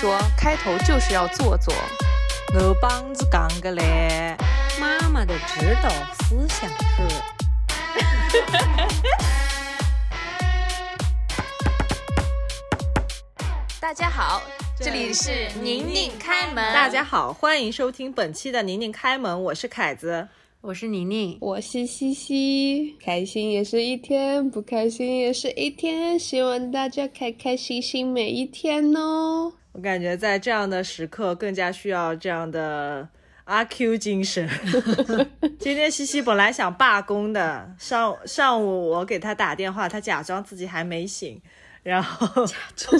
[0.00, 1.74] 说开头就是要做作。
[2.54, 4.36] 我帮子讲个嘞，
[4.78, 7.02] 妈妈的指导思想是。
[13.80, 14.40] 大家好，
[14.78, 16.72] 这里是宁宁开门。
[16.72, 20.28] 大家好，欢迎收听本期的宁宁开门，我是凯子。
[20.60, 29.52] 我是宁宁，我是西西，开心也是一天，不开心也是一天，希望大家开开心心每一天哦。
[29.70, 33.08] 我感觉在这样的时刻，更加需要这样的
[33.44, 34.48] 阿 Q 精神。
[35.60, 41.40] 今天西西本来想罢工的，上上午我给他打电话，他假装自己还没醒，
[41.84, 42.44] 然后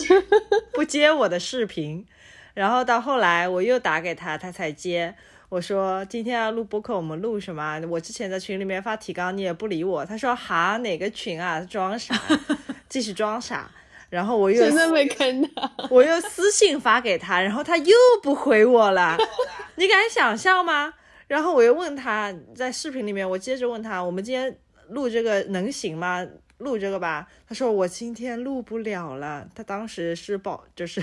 [0.72, 2.06] 不接我的视频，
[2.54, 5.16] 然后到后来我又打给他，他才接。
[5.48, 7.80] 我说今天要录播客，我们录什么？
[7.88, 10.04] 我之前在群里面发提纲，你也不理我。
[10.04, 11.58] 他说哈哪个群啊？
[11.62, 12.14] 装傻，
[12.86, 13.70] 继续装傻。
[14.10, 19.16] 然后我又真的没看到， 我又私信发给他，然后他又不回我了。
[19.76, 20.92] 你敢想象吗？
[21.28, 24.54] 然后我又问他在视频里面，我接着问他，我们今天
[24.88, 26.26] 录这个能行吗？
[26.58, 27.26] 录这个吧。
[27.48, 29.48] 他说我今天录不了了。
[29.54, 31.02] 他当时是保，就是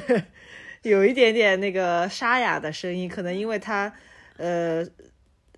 [0.84, 3.92] 有一点点那个沙哑的声音，可能因为他。
[4.38, 4.86] 呃，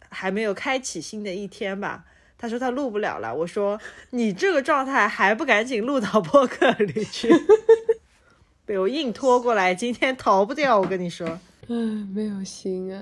[0.09, 2.05] 还没有开启新的一天吧？
[2.37, 3.33] 他说他录不了了。
[3.33, 3.79] 我说
[4.11, 7.29] 你这个状态还不赶紧录到播客里去？
[8.65, 10.79] 被我硬拖过来，今天逃不掉。
[10.79, 13.01] 我跟你说，嗯，没有心啊。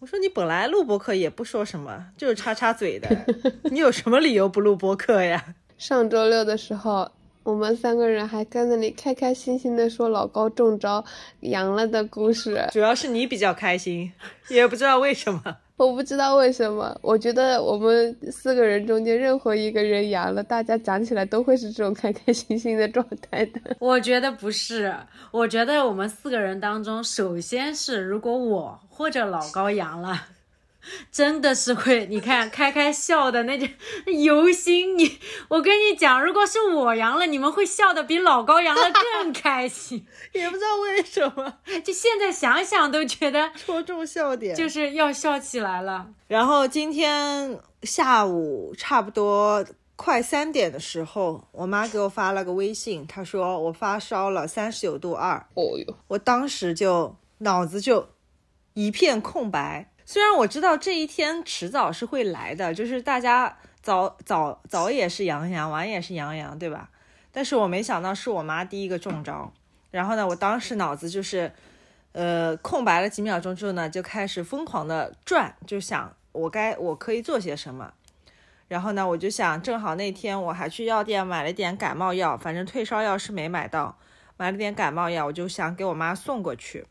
[0.00, 3.08] 我说你本来录播客也不说什么，就是插插嘴的。
[3.70, 5.54] 你有什么理由不录播客呀？
[5.76, 7.12] 上周六的时候。
[7.42, 11.04] 我们三个人还在那里开开心心的说老高中招
[11.40, 14.12] 阳了的故事，主要是你比较开心，
[14.48, 15.42] 也不知道为什么。
[15.76, 23.60] 我不知道为什么，我觉得我们四个人中间任何一个人阳了，大家讲起来都会是这种开开心心的状态的。
[23.78, 24.92] 我觉得不是，
[25.30, 30.20] 我觉得我们四个人当中，首先是如果我或者老高阳了。
[31.12, 33.68] 真的是会，你看开开笑的那种
[34.06, 34.96] 由心。
[34.96, 35.18] 你，
[35.48, 46.08] 我跟你讲，如果是我阳了，你们会笑的比老高阳了更开心， 也不知道为什么，就现在想想都觉得戳中笑点，就是要笑起来了。
[46.26, 49.64] 然后今天下午差不多
[49.96, 55.36] 快三点的时候，我妈给我发了个微信，她说我发烧了，三十九度二。
[55.54, 58.08] 哦哟，我当时就脑子就
[58.74, 59.90] 一片空白。
[60.10, 66.88] 虽然我知道这一天迟早是会来的，就是大家早早早也是阳阳，晚也是阳阳，对吧？
[67.30, 69.52] 但是我没想到是我妈第一个中招。
[69.90, 71.52] 然后呢，我当时脑子就是，
[72.12, 77.92] 呃，空白了几秒钟之后呢，就开始疯狂的转，就想我该我可以做些什么。
[78.68, 83.98] 然后呢，我就想，正好那天我还去药店买了点感冒药，反正退烧药是没买到，
[84.38, 86.86] 买了点感冒药，我就想给我妈送过去。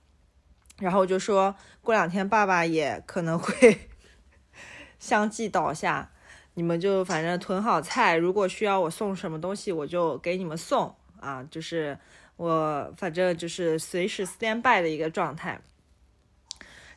[0.79, 3.89] 然后我就说过两天爸爸也可能会
[4.99, 6.11] 相继倒下，
[6.53, 11.43] 你们就反正囤好菜，如果需要我送什么东西，我就给你们送啊。
[11.49, 11.97] 就是
[12.35, 15.59] 我反正就是随时 stand by 的一个状态。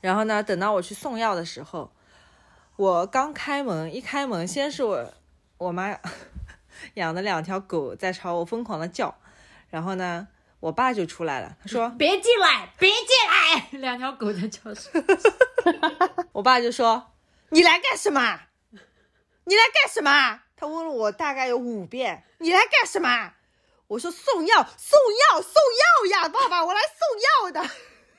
[0.03, 1.91] 然后呢，等到我去送药的时候，
[2.77, 5.15] 我刚开门，一开门，先是我
[5.57, 5.99] 我妈
[6.95, 9.15] 养的两条狗在朝我疯狂的叫，
[9.71, 10.29] 然后呢。
[10.61, 14.93] 我爸就出来了，他说：“别进来，别进来！”两条狗在叫声。
[16.33, 17.13] 我爸就说
[17.49, 18.41] ：“你来干什么？
[19.45, 23.33] 你来干什么？”他问了我大概有五遍：“你来干什么？”
[23.89, 24.99] 我说：“送药，送
[25.33, 25.53] 药，送
[26.13, 27.71] 药呀，爸爸，我来送药的。”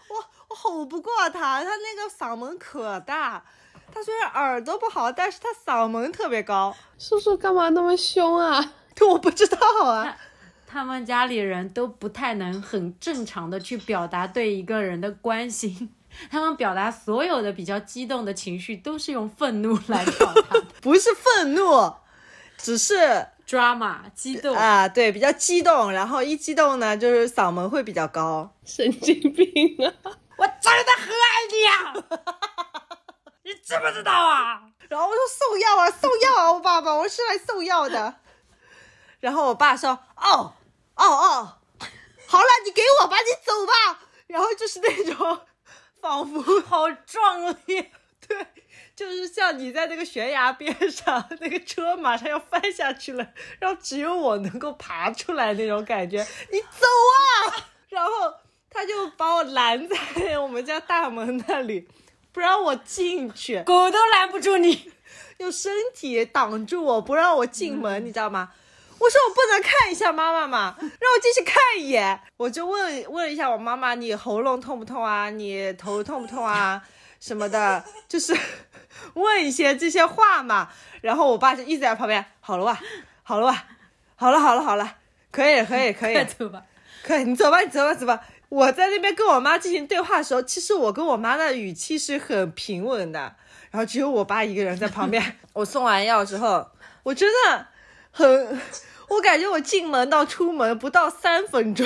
[0.10, 3.46] 我我吼不过他，他那个嗓门可大。
[3.94, 6.76] 他虽然耳朵不好，但是他嗓门特别高。
[6.98, 8.74] 叔叔干嘛那么凶啊？
[9.08, 10.18] 我不知道啊。
[10.72, 15.94] 他们家里人都不太能很正常的去表达对一个人的关心，
[16.32, 21.94] 他们表达所有的比较激动的情绪都是用愤怒来表达， 不是愤怒，
[22.58, 29.92] 只是 drama 激动啊，对，比较激动，然后一激动呢，就是嗓门会比较高，神经病啊！
[30.38, 31.94] 我真的很爱你啊，
[33.44, 34.62] 你知不知道啊？
[34.88, 38.16] 然后我说送药啊，送药啊，我爸爸，我是来送药的。
[39.20, 40.54] 然后我爸说，哦。
[41.02, 41.58] 哦哦，
[42.28, 44.00] 好了，你给我吧，你走吧。
[44.28, 45.42] 然后就是那种，
[46.00, 47.92] 仿佛 好壮烈，
[48.26, 48.48] 对，
[48.96, 53.28] 就是像你在那个悬崖边上，那个车马上要翻下去了，
[53.60, 56.26] 然后只有我能够爬出来那种感觉。
[56.52, 56.88] 你走
[57.50, 57.68] 啊！
[57.90, 58.12] 然后
[58.70, 61.90] 他就把我拦在我们家大门那里，
[62.32, 64.94] 不让我进去，狗都拦不住你，
[65.40, 68.54] 用身体挡住我不让我进门，你知道吗？
[69.02, 70.76] 我说我不能看一下妈妈吗？
[70.80, 72.22] 让我进去看一眼。
[72.38, 75.32] 我就问问一下我妈妈，你喉咙痛不痛啊？
[75.32, 76.80] 你头痛不痛啊？
[77.20, 78.38] 什么的，就是
[79.16, 80.70] 问一些这些话嘛。
[81.02, 82.80] 然后我爸就一直在旁边，好了吧，
[83.24, 83.66] 好了吧，
[84.16, 84.98] 好了好了好了，
[85.32, 86.62] 可以可以可以快，走吧。
[87.04, 88.22] 可以，你走吧，你走吧，走吧。
[88.50, 93.20] 我在那边跟我妈进行对话的时候，其实我跟我妈的语气是很平稳的，
[93.72, 95.38] 然后只有我爸一个人在旁边。
[95.54, 96.70] 我送完药之后，
[97.02, 97.66] 我真的
[98.12, 98.62] 很，
[99.12, 101.86] 我感觉我进门到出门不到三分钟，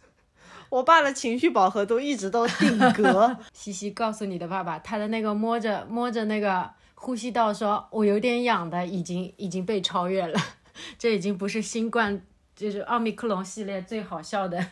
[0.68, 3.34] 我爸的情绪饱和度一直都定格。
[3.54, 10.38] 西西告诉你的爸爸，他的那个摸着摸着那个呼吸道说，我有点痒的，已经已经被超越了，
[10.98, 12.22] 这已经不是新冠，
[12.54, 14.66] 就是奥密克戎系列最好笑的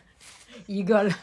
[0.66, 1.14] 一个了，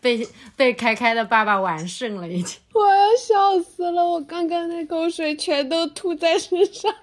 [0.00, 0.26] 被
[0.56, 2.58] 被开开的爸爸完胜了已经。
[2.72, 4.02] 我要笑死了！
[4.02, 6.94] 我刚刚那口水全都吐在身上。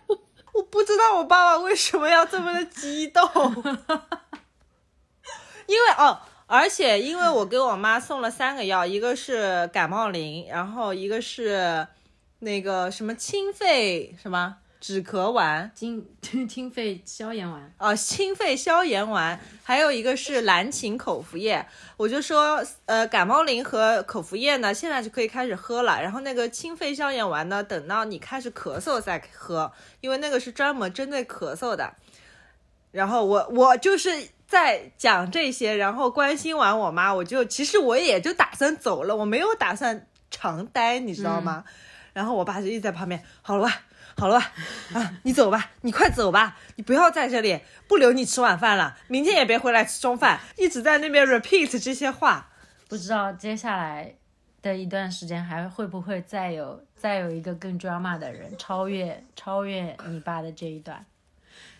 [0.53, 3.23] 我不知道我爸爸为什么要这么的激动，
[5.67, 11.87] 因为哦，而且因为我给我妈送了三个药，一个是感冒灵，然后一个是
[12.39, 16.03] 那个什么清肺什么止咳丸，清
[16.49, 21.63] 清肺消炎丸，呃，清肺消炎丸，还有一个是蓝芩口服液。
[21.97, 26.01] 我就说，呃，感冒灵和口服液呢，现在就可以开始喝了。
[26.01, 31.93] 然后那个清肺消炎丸呢，等到你开始咳嗽再喝，因为那个是专门针对咳嗽的。
[32.91, 34.09] 然后我我就是
[34.47, 41.63] 在讲这些，然后关心完我妈，我就其实我也就打算走了，我没有打算长待，你知道吗？
[42.13, 43.83] 然后我爸就一直在旁边，好了吧，
[44.17, 44.51] 好了吧，
[44.93, 52.49] 啊，你走吧，你快走吧，你不要在这里，不留你吃晚饭了，明天也别回来吃中饭，一直在那边 repeat 这些话。
[52.87, 54.15] 不知道接下来
[54.61, 61.05] 的一段时间还会不会再有再有一个更 drama 的人超越超越你爸的这一段，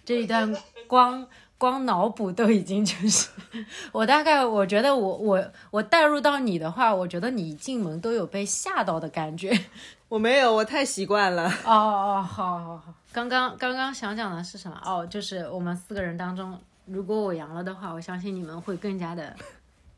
[0.06, 0.56] 这一段
[0.88, 1.28] 光
[1.62, 3.30] 光脑补都已经就是，
[3.94, 9.56] 我大概我觉得我我我带入到你的话，我觉得你一进门都有被吓到的感觉。
[10.10, 11.48] 我没有，我太习惯了。
[11.64, 14.82] 哦哦，好好好，刚刚刚刚想讲的是什么？
[14.84, 19.36] 哦，就是我们四个人当中，如果我阳了的话，我相信你们会更加的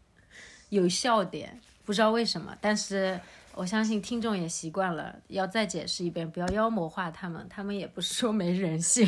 [0.68, 3.18] 有笑点，不知道为什么，但是
[3.54, 5.16] 我相信听众也习惯了。
[5.30, 9.07] 要再解释一遍，不要妖魔化他们，他们也不是说没人性，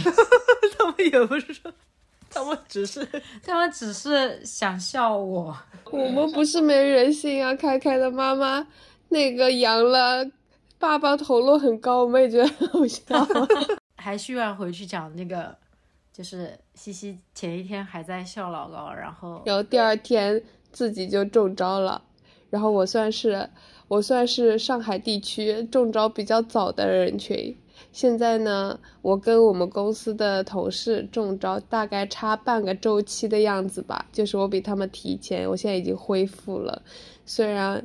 [0.78, 1.72] 他们也不是说，
[2.36, 3.08] 他们只是
[3.42, 5.56] 他们只是想笑我。
[5.90, 7.56] 我们不是没人性啊！
[7.56, 8.68] 开开的妈妈
[9.08, 10.30] 那个阳了，
[10.78, 13.04] 爸爸头颅很高，我们也觉得很好笑。
[13.96, 15.56] 还需要回去讲那个，
[16.12, 20.44] 就是西西前一天还在笑老高，然后然后第二天
[20.74, 22.04] 自己就中招了，
[22.50, 23.50] 然后我算是
[23.88, 27.58] 我算是上海地区中招比较早的人群。
[27.96, 36.82] 现在呢，我跟我们公司的同事中招大概差半个周期的样子吧，就是我比他们提前，我现在已经恢复了，
[37.26, 37.82] 虽然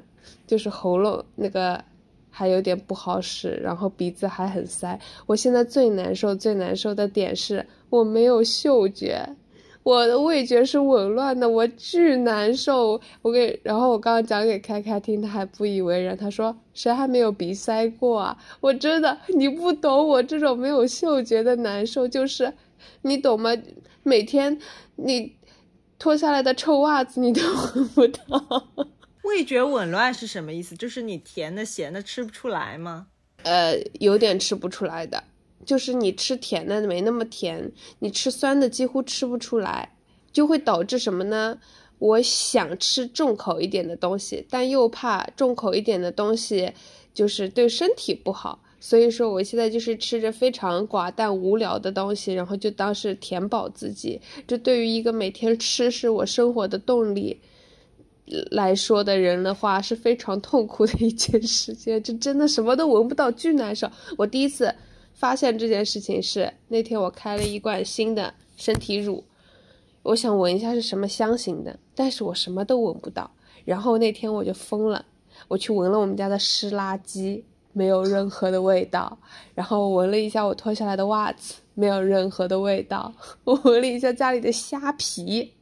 [0.49, 1.81] 就是喉咙那个
[2.29, 4.99] 还有点不好使，然后鼻子还很塞。
[5.27, 9.25] 我现在最难受、最难受的点是我没有嗅觉，
[9.82, 13.00] 我的味觉是紊乱的，我巨难受。
[13.23, 18.37] 我给，然后我刚刚讲给开开听，他还不以为然，他说谁还没有鼻塞过啊？
[18.61, 22.53] 我真的，你不懂我这种没有嗅觉的难受，就是
[23.03, 23.50] 你懂吗？
[24.03, 24.59] 每天
[24.97, 25.37] 你
[25.99, 27.41] 脱下来的臭袜子你都
[27.75, 28.67] 闻不到。
[29.25, 30.75] 味觉紊乱是什么意思？
[30.76, 33.07] 就是你甜的、咸的吃不出来吗？
[33.43, 35.25] 呃，有点吃不出来的，
[35.64, 39.97] 就是你吃甜的没那么甜，你吃酸的几乎吃不出来，
[40.33, 41.59] 就会导致什么呢？
[41.99, 46.73] 我想吃重口一点的东西，但又怕重口一点的东西
[47.12, 54.21] 就是对身体不好，所以说我现在就是吃着非常寡淡无聊的东西，然后就当是填饱自己。
[54.47, 57.38] 这对于一个每天吃是我生活的动力。
[58.52, 63.90] 来说的人的话是非常痛苦的一件事情，这真的什么都闻不到，巨难受。
[64.17, 64.73] 我第一次
[65.21, 69.23] 发现这件事情是那天我开了一罐新的身体乳，
[70.03, 73.31] 我想闻一下是什么香型的，但是我什么都闻不到。
[73.67, 75.05] 然后那天我就疯了，
[75.47, 77.43] 我去闻了我们家的湿垃圾，
[77.75, 79.19] 没有任何的味道。
[79.55, 83.12] 然后我闻了一下我脱下来的袜子，没有任何的味道。
[83.45, 85.53] 我闻了一下家里的虾皮，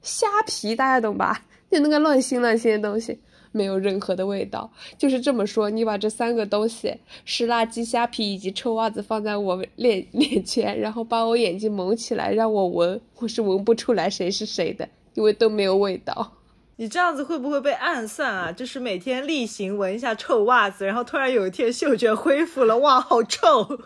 [0.00, 1.44] 虾皮大家懂吧？
[1.68, 3.18] 就那个乱腥乱腥的东西，
[3.52, 4.70] 没有任何的味道。
[4.96, 16.32] 就是这么说，你把这三个东西——湿垃圾、虾皮以及臭袜子——放在我脸脸前，然后把我眼睛蒙起来让我闻，我是闻不出来谁是谁的，因为都没有味道。
[16.76, 18.52] 你这样子会不会被暗算啊？
[18.52, 23.80] 就是每天例行闻一下臭袜子，然后突然有一天嗅觉恢复了，哇，好臭！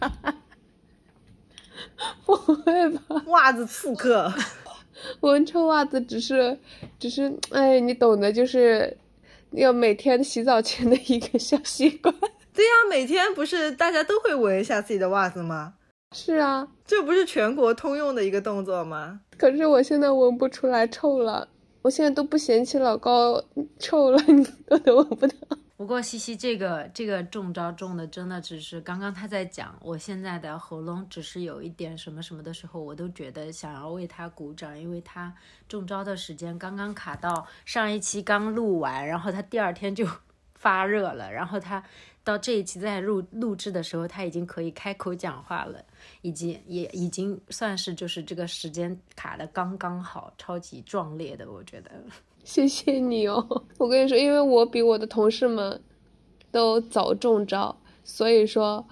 [2.24, 3.22] 不会吧？
[3.26, 4.32] 袜子刺客，
[5.20, 6.58] 闻臭袜子只是，
[6.98, 8.96] 只是，哎，你懂的，就是
[9.52, 12.14] 要每天洗澡前的一个小习惯。
[12.54, 15.74] 对呀，每天不是大家都会闻一下自己的袜子吗？
[16.14, 19.20] 是啊，这不是全国通用的一个动作吗？
[19.38, 21.48] 可是我现在闻不出来臭了，
[21.80, 23.42] 我现在都不嫌弃老高
[23.78, 25.34] 臭了，你都 都闻不到。
[25.82, 35.34] 不过西西这个这个中招中的真的只是刚刚他在讲，我现在的喉咙只是有一点什么什么的时候，我都觉得想要为他鼓掌，因为他
[35.68, 40.06] 中招的时间刚刚卡到上一期刚录完，然后他第二天就
[40.54, 41.82] 发热了，然后他
[42.22, 45.84] 到这一期在录录制的时候，他已经可以开口讲话了，
[46.20, 51.90] 以及也已经算是就是这个时间卡的刚刚好，超级壮烈的，我觉得。
[52.44, 53.46] 谢谢你哦，
[53.78, 55.80] 我跟你说，因为我比我的同事们
[56.50, 58.84] 都早中招，所以说，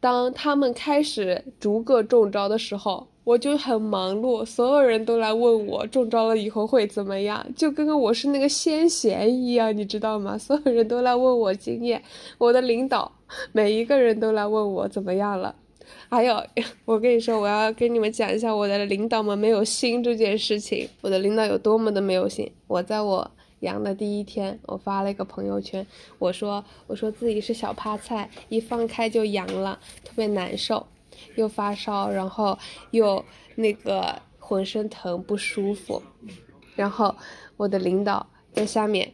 [0.00, 10.38] 当他们开始逐个中招的时候，我就很忙碌，所有人都来问我中招了以后会怎么样，就跟我是那个先贤一样，你知道吗？
[10.38, 12.02] 所有人都来问我经验，
[12.38, 13.12] 我的领导
[13.52, 15.54] 每一个人都来问我怎么样了。
[16.08, 16.42] 还有，
[16.84, 20.88] 我跟你说，我要跟你们讲一下我的领导们没有心这件事情。
[21.00, 22.50] 我的领导有多么的没有心。
[22.66, 23.28] 我在我
[23.60, 25.86] 阳的第一天，我发了一个朋友圈，
[26.18, 30.86] 我说我说自己是小趴菜，一放开就阳了，特别难受，
[31.34, 32.56] 又发烧，然后
[32.92, 33.24] 又
[33.54, 36.02] 那个浑身疼不舒服。
[36.74, 37.14] 然后
[37.56, 39.12] 我的领导在下面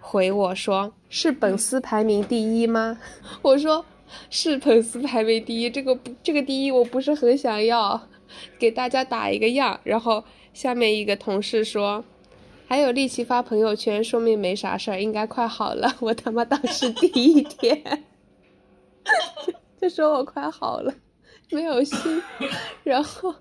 [0.00, 2.98] 回我说：“是本司排名第一吗？”
[3.42, 3.84] 我说。
[4.30, 8.08] 是粉丝排名第一，这个不，这个第一我不是很想要，
[8.58, 9.78] 给大家打一个样。
[9.84, 12.04] 然后下面一个同事说，
[12.66, 15.94] 还有力气发朋友圈，说明没啥事儿，应该快好了。
[16.00, 18.04] 我他妈当时第一天
[19.80, 20.94] 就说我快好了，
[21.50, 22.22] 没有心。
[22.84, 23.34] 然后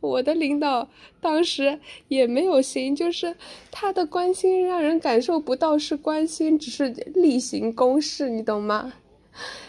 [0.00, 0.88] 我的领导
[1.20, 3.34] 当时也没有心，就是
[3.70, 8.92] 他的关心让人感受不到是关心，只是例行公事，你懂吗？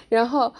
[0.10, 0.54] 然后，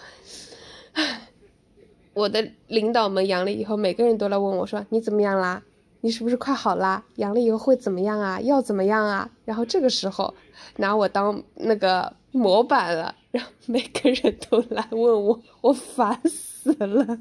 [2.14, 5.62] 我的领导们阳了以后，每个人都来问我说：“你怎么样啦？
[6.00, 7.02] 你是不是快好啦？
[7.16, 8.40] 阳了以后会怎么样啊？
[8.40, 10.34] 要怎么样啊？”然后这个时候
[10.76, 17.18] 拿我当那个模板了，然后每个人都来问我，我烦死了。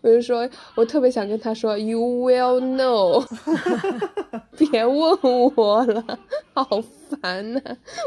[0.00, 3.26] 我就说，我特别想跟他说：“You will know。
[4.56, 6.18] ”别问我了，
[6.54, 6.82] 好
[7.20, 7.60] 烦呐，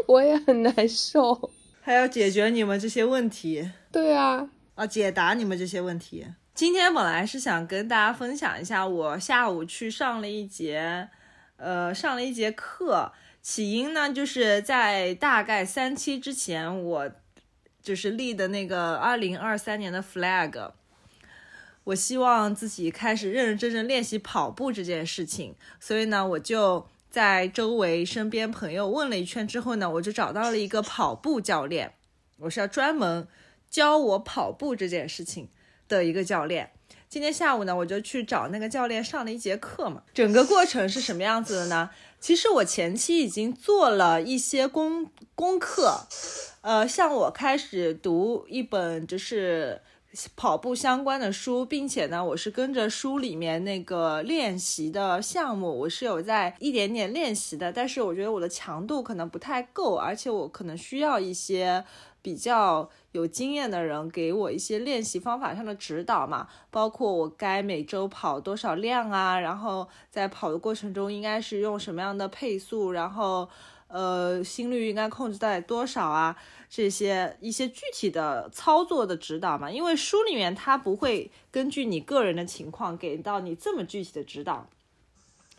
[0.07, 1.51] 我也很难受。
[1.83, 6.27] 还要解决你们这些问题，对啊，啊，解答你们这些问题。
[6.53, 11.09] 今天本来是想跟大家分享一下，我下午去上了一节，
[11.57, 13.11] 呃，上了一节课。
[13.41, 17.11] 起因呢，就是在大概三期之前，我
[17.81, 20.71] 就是立的那个二零二三年的 flag，
[21.85, 26.85] 我希望自己开始认认真真练习跑步这件事情，所以呢，我就。
[27.11, 31.93] 在周围身边朋友问了一圈之后呢，我就找到了一个跑步教练，
[32.37, 33.27] 我是要专门
[33.69, 35.49] 教我跑步这件事情
[35.89, 36.71] 的一个教练。
[37.09, 40.03] 今天下午呢，我就去找那个教练上了一节课嘛。
[40.13, 41.89] 整个过程是什么样子的呢？
[42.21, 46.07] 其实我前期已经做了一些功功课，
[46.61, 49.81] 呃，像我开始读一本就是。
[50.35, 57.71] 跑步相关的书，并且呢，我是跟着书里面那个练习的项目，我是有在一点点练习的。
[57.71, 61.85] 但是我觉得我的强度可能不太够，而且我可能需要一些
[62.21, 73.47] 比较有经验的人给我一些练习方法上的指导嘛，包括我该每周跑多少量啊，然后在跑的过程中应该是用什么样的配速，然后
[73.91, 76.36] 呃心率应该控制在多少啊。
[76.74, 84.69] 这些一些具体的操作的指导嘛，因为书里面它不会根据你个人的情况给到你这么具体的指导，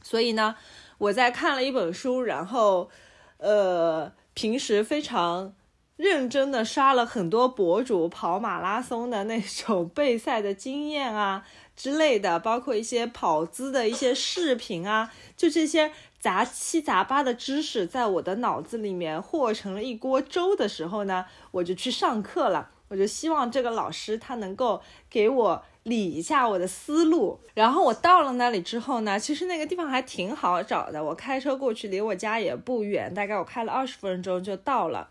[0.02, 0.56] 所以呢，
[0.96, 2.88] 我在看了一本书，然后，
[3.36, 5.54] 呃，平时非常
[5.96, 11.44] 认真的刷了很多博主跑马拉松的那种备赛的经验啊
[11.76, 15.92] 之类的，包括一些跑姿的一些视频啊，就这些。
[16.22, 22.70] 杂七杂八的知识在我的脑子里面和成了一锅粥的时候呢，我就去上课了。
[22.86, 27.40] 我就希望这个老师他能够给我理一下我的思路。
[27.54, 35.08] 然后我到了那里之后呢，其实那个地方还挺好找的，我开车过去离我家也不远，大概我开了二十分钟就到了。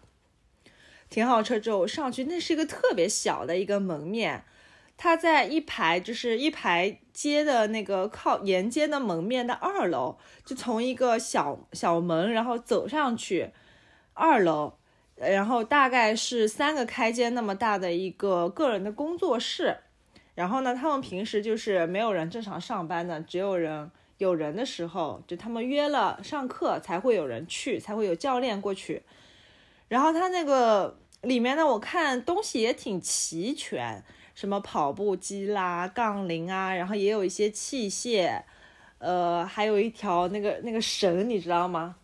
[1.09, 4.45] 停好车之后我上去，那是一个特别小的一个门面。
[4.95, 13.51] 它在一排，就是一排街的那个靠沿街的门面的二楼，就从一个小小门，然后走上去
[14.13, 14.73] 二楼，
[15.15, 19.77] 然后大概是三个开间那么大的一个个人的工作室。
[20.33, 29.03] 然后呢，他们平时就是没有人正常上班的，只有人有人的时候，就他们约了上课才会有人去，才会有教练过去。
[29.89, 34.01] 然后他那个里面呢，我看东西也挺齐全，
[34.35, 38.41] 什么跑步机啦、杠铃啊，然后也有一些器械，
[38.97, 41.95] 呃，还有一条那个那个绳，你知道吗？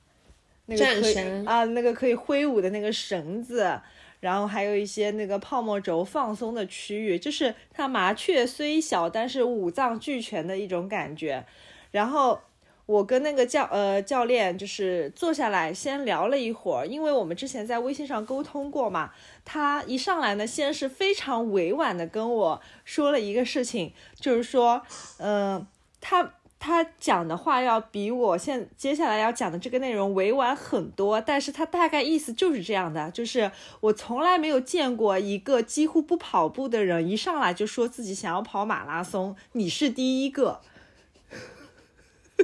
[0.65, 3.79] 那个可以战绳啊，那个可以挥舞的那个绳子，
[4.19, 11.45] 然后还有一些那个泡沫轴放松的区域，就是它麻雀虽小，但是五脏俱全的一种感觉。
[11.91, 12.41] 然后
[12.87, 19.11] 我跟那个教呃教练就是坐下来先聊了一会儿，因为我们之前在微信上沟通过嘛。
[19.43, 24.81] 他一上来呢，先是非常委婉的跟我说了一个事情，就是说，
[25.17, 25.67] 嗯、
[25.99, 33.51] 他他讲的话要比我现接下来要讲的这个内容委婉很多，但是他大概意思就是这样的，就是
[33.81, 40.61] 我从来没有见过一个几乎不跑步的人一上来就说自己想要跑马拉松，你是第一个。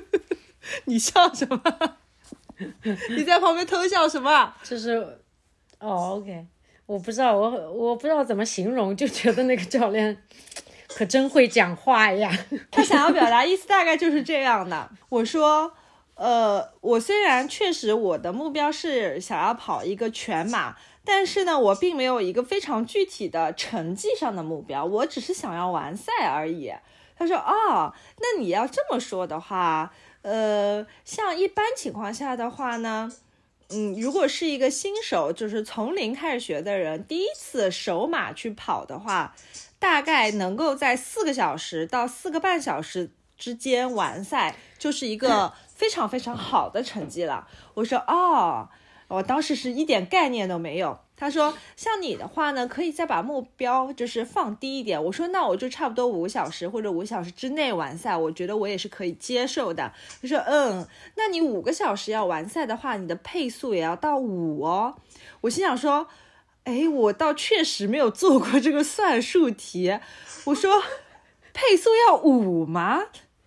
[0.85, 1.61] 你笑什么？
[3.09, 4.53] 你在旁边偷笑什么？
[4.63, 4.95] 就是，
[5.79, 6.45] 哦，OK，
[6.85, 10.23] 我不知道，我我不知道怎么形容，就觉得那个教练
[10.87, 12.31] 可真会讲话呀。
[12.71, 14.89] 他想要表达意思大概就是这样的。
[15.09, 15.73] 我说，
[16.15, 26.71] 呃，我虽然确实我的目标是想要跑一个全马，但是呢，我并没有一个非常具体的成绩上的目标，我只是想要完赛而已。
[27.23, 33.11] 他说，哦，那你要这么说的话，呃，像一般情况下的话呢。
[33.69, 39.33] 嗯，如果是一个新手，就是从零开始学的人，第一次手马去跑的话，
[39.79, 47.47] 大概能够在四个小时到四个半小时之间完赛，就是一个 非常非常好的成绩了。
[47.73, 48.69] 我说哦，
[49.07, 50.99] 我当时是一点概念都没有。
[51.23, 55.03] 他说像你的话呢，可以再把目标就是放低一点。
[55.03, 59.91] 我说那我就差不多五个小时或者五个小时之内完赛，我觉得我也是可以接受的。
[60.21, 64.95] 他说嗯，那你五个小时要完赛的话，你的配速也要到五哦。
[65.41, 66.07] 我心想说。
[66.65, 69.99] 哎，我倒确实没有做过这个算术题。
[70.45, 70.81] 我说，
[71.53, 73.01] 配速要五吗？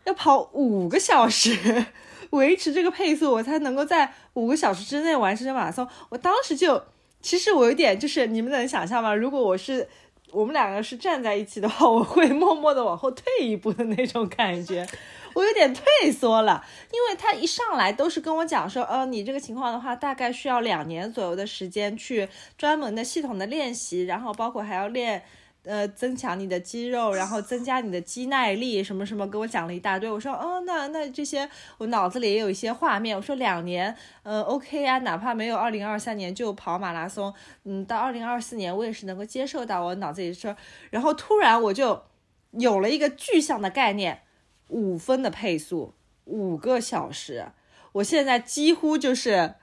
[0.05, 1.87] 要跑五个小时，
[2.29, 5.88] 维持这个配速，我才能够在五个小时之内完成马拉松。
[6.11, 6.85] 我当时就，
[7.26, 9.12] 其实我有点就是，你们能想象吗？
[9.12, 9.84] 如果我是
[10.30, 14.86] 我们两个是站在一起的话，我会默默的往后退一步的那种感觉。
[15.34, 25.24] 我有点退缩了，因为他一上来都是跟我讲说，呃，你这个情况的话，大概需要两年左右的时间去专门的系统的练习，然后包括还要练，
[25.66, 30.09] 呃，增强你的肌肉，然后 增加你的肌耐力，什么什么，跟我讲了一大堆。
[30.09, 33.16] 我说，哦，那那这些我脑子里也有一些画面。
[33.16, 39.83] 我说两年，呃，OK 啊，哪怕没有二零二三年就跑马拉松，嗯，到二零二四年我也是能够接受到。
[39.83, 40.57] 我脑子里说，
[40.90, 42.05] 然后突然我就
[42.52, 44.22] 有了一个具象的概念。
[44.68, 47.52] 五分的配速，五个小时，
[47.92, 49.55] 我现在几乎就是，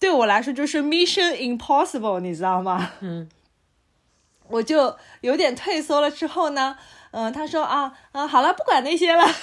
[0.00, 2.92] 对我来说就是 Mission Impossible，你知道吗？
[3.00, 3.28] 嗯，
[4.48, 6.10] 我就有点退缩了。
[6.10, 6.78] 之后呢，
[7.12, 9.24] 嗯、他说啊啊，好了，不管那些了。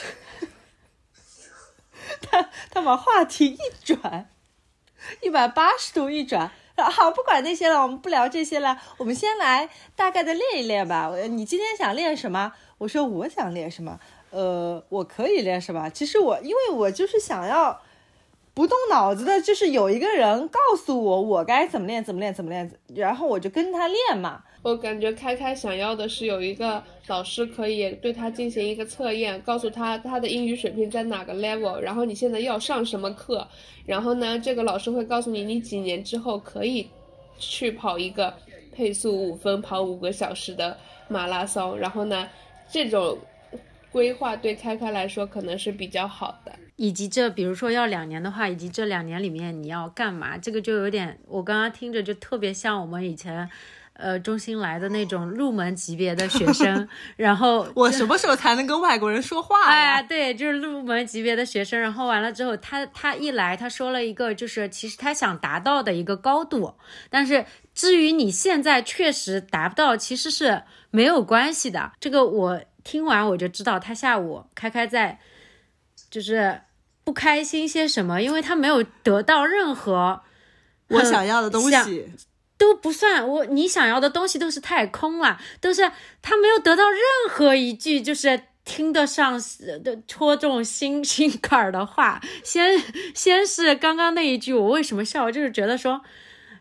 [2.21, 4.29] 他他把话题一转，
[5.21, 6.51] 一百八十度一转。
[6.75, 11.11] 好，不管那些了，我们不聊这些了，我们先来大概的练一练吧。
[11.29, 12.53] 你今天想练什么？
[12.79, 13.99] 我说我想练什么。
[14.31, 15.89] 呃，我可以练是吧？
[15.89, 17.81] 其实我，因为我就是想要
[18.53, 24.43] 不动脑子的，就是有一个人告诉我我该怎么练，怎么练，怎么练，然后我就跟他练嘛。
[24.61, 33.47] 我感觉开开想要的是有一个老师可以对他进行一个测验，告诉他他的英语水平在哪个 level，然后你现在要上什么课，
[33.85, 36.89] 然后呢，这个老师会告诉你你几年之后可以
[37.37, 38.33] 去跑一个
[38.71, 42.27] 配速五分、跑五个小时的马拉松，然后呢，
[42.69, 43.17] 这种。
[43.91, 53.49] 规划对开开来说可能是比较好的，以及这比如说要两年的话，以及这两年里面你要干嘛，这个就有点，我刚刚听着就特别像我们以前，
[54.01, 59.93] 呃，中心来的那种入门级别的学生， 然后我什么时候才能跟外国人说话呀？
[59.93, 66.73] 哎，对，就是入门级别的学生，然后完了之后，他他一来，他说了一个就是其实他想达到的一个高度，
[67.09, 72.61] 但是至于你现在确实达不到，其实是没有关系的，这个我。
[72.83, 75.19] 听完我就知道他下午开开在，
[76.09, 76.61] 就是
[77.03, 80.19] 不开心些什么，因为他没有得到任何
[80.87, 82.09] 我想要的东西，
[82.61, 89.41] 都不算我你想要的东西都是太空了，都是他没有得到任何一句就是听得上
[89.83, 92.21] 的戳中心心坎儿的话。
[92.43, 92.79] 先
[93.15, 95.23] 先是刚刚那一句，我为什么笑？
[95.23, 96.01] 我就是觉得说。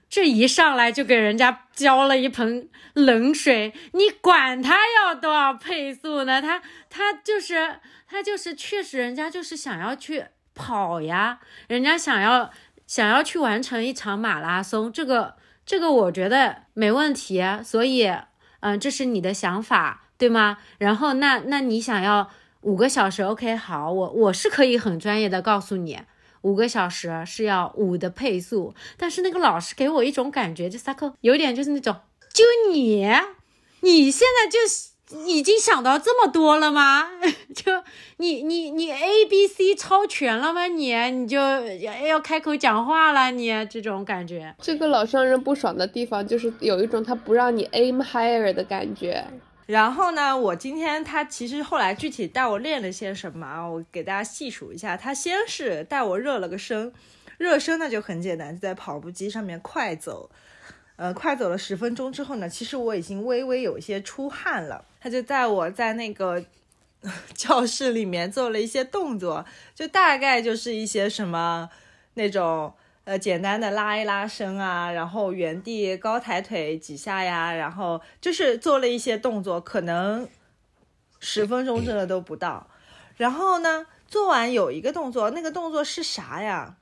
[0.09, 6.43] 这一上来就给人家浇了一盆冷水，你管他要多少配速呢？
[6.43, 7.77] 他他就是
[8.09, 12.51] 他就是确实人家就是想要去跑呀，人家想要
[12.89, 15.37] 想要去完成一场马拉松，这个
[15.71, 18.13] 这个我觉得没问题，所以
[18.59, 20.59] 嗯，这是你的想法对吗？
[20.79, 22.29] 然后那那你想要
[22.63, 26.01] 五个小时，OK，好，我我是可以很专业的告诉你。
[26.41, 31.95] 五个小时是要五的配速，但是那个老师给我一种感觉，就萨克有点就是那种，
[32.33, 33.07] 就你，
[33.83, 34.59] 你现在就
[35.27, 37.09] 已经想到这么多了吗？
[37.55, 37.83] 就
[38.19, 40.67] 你你你 A B C 超全了吗？
[40.67, 44.55] 你你就要要开口讲话了，你这种感觉。
[44.61, 49.25] 这个老让人不爽的地方就是有一种他不让你 aim higher 的感觉。
[49.67, 53.65] 然后呢，我今天他其实后来具体带我练了些什么啊？
[53.65, 54.97] 我给大家细数一下。
[54.97, 56.93] 他先是带我热了个身，
[57.39, 60.29] 热身呢就很简单，就在跑步机上面快走，
[60.97, 64.85] 呃，快走了十分钟之后呢，其实我已经微微有一些出汗了。
[65.01, 66.45] 他就带我在那个
[67.35, 71.71] 教室里面做了一些动作，就大概就是一些什么
[72.15, 72.75] 那种。
[73.05, 80.29] 呃，简单的拉一拉伸啊，然后原地高抬腿几下呀，然后就是做了一些动作，可能
[81.19, 82.69] 十分钟真的都不到。
[83.17, 86.77] 然后呢，做完有一个动作，那个动作是啥呀？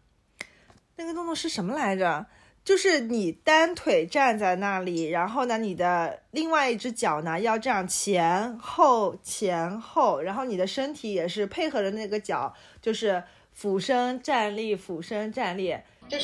[0.97, 2.27] 那个动作是什么来着？
[2.69, 12.53] 就是你单腿站在那里，然后呢，你的另外一只脚呢要这样前后前后，然后你的身体也是配合着那个脚，
[12.83, 13.23] 就是
[13.55, 15.75] 俯身站立，俯身站立。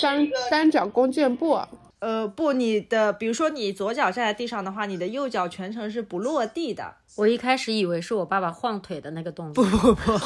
[0.03, 1.59] 单单脚弓箭步，
[2.01, 6.97] 呃不，你的比如说你左脚站在地上的话，你的右脚全程是不落地的。
[7.17, 10.19] 我一开始以为是我爸爸晃腿的那个动作，不不不，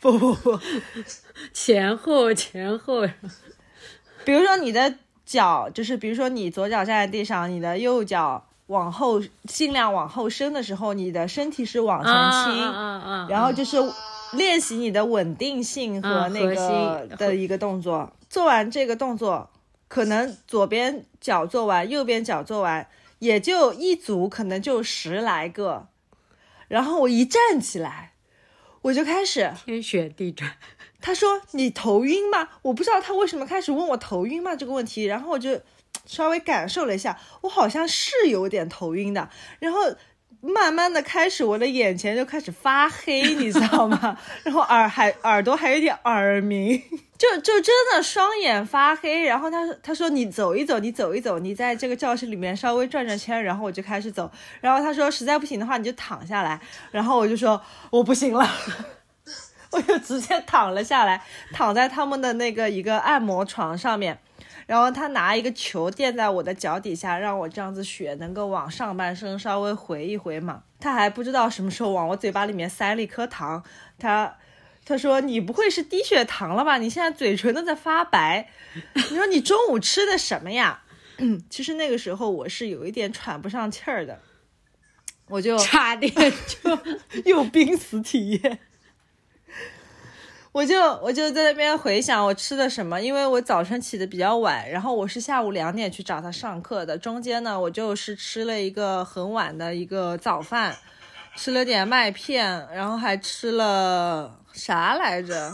[0.00, 0.60] 不 不不，
[1.52, 3.04] 前后前后。
[4.24, 12.12] 比如说你的脚就是，比如说你左脚站在地上，你的右脚往后尽量往后伸的时候，你的身体是往前
[12.54, 13.76] 倾，然后就是。
[14.32, 19.48] 练习你的稳定性和那个的一个动作，做完这个动作，
[19.86, 22.84] 可能左边脚做完，右边脚做完，
[23.20, 25.86] 也就一组，可能就十来个。
[26.66, 28.14] 然后我一站起来，
[28.82, 30.50] 我就开始天旋地转。
[31.04, 35.04] 他说：“你头晕吗？”我不知道他为什么开始问我头晕吗这个问题。
[35.04, 35.60] 然后我就
[36.06, 39.28] 稍微感受了一下，我好像是有点头晕的。
[39.60, 39.94] 然后。
[40.46, 44.14] 慢慢的开始，我的眼前就开始发黑，你知道吗？
[44.44, 46.78] 然后耳还耳朵还有点耳鸣，
[47.16, 49.22] 就就真的双眼发黑。
[49.22, 53.42] 然后他他说你走一走，你走一走，你在这个教室里面稍微转转圈。
[53.42, 54.30] 然后我就开始走。
[54.60, 56.60] 然后他说实在不行的话，你就躺下来。
[56.90, 58.46] 然后我就说我不行了，
[59.74, 64.18] 我就直接躺了下来，躺在他们的那个一个按摩床上面。
[64.66, 70.62] 然后他拿一个球垫在我的脚底下，让我这样子血能够往上半身稍微回一回嘛。
[70.80, 73.62] 他还不知道什么时候往我嘴巴里面塞了一颗糖。
[73.98, 74.36] 他
[74.86, 76.78] 他说你不会是低血糖了吧？
[76.78, 78.48] 你现在嘴唇都在发白。
[78.94, 80.82] 你说你中午吃的什么呀？
[81.50, 84.18] 其实那个时候我是有一点喘不上气儿的，
[85.28, 86.78] 我就差点就
[87.26, 88.60] 有濒死体验。
[90.54, 100.76] 我就我就在那边回想我吃的什么，因为我早晨起的比较晚，然后我是下午两点去找他上课的，中间呢我就是吃了一个很晚的一个早饭，
[101.34, 105.52] 吃了点麦片，然后还吃了啥来着？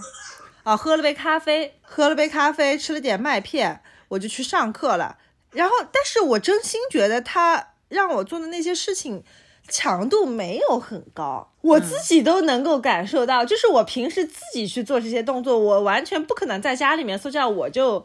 [0.64, 5.16] 啊，喝了杯咖啡，喝了杯咖啡，吃了点麦片，我就去上课了。
[5.52, 9.24] 然后，但是我真心觉得他让我做的那些事情。
[9.68, 13.44] 强度没有很高，我自己都能够感受到。
[13.44, 18.04] 就是我平时自己去做这些动作，我完全不可能在家里面说这样我就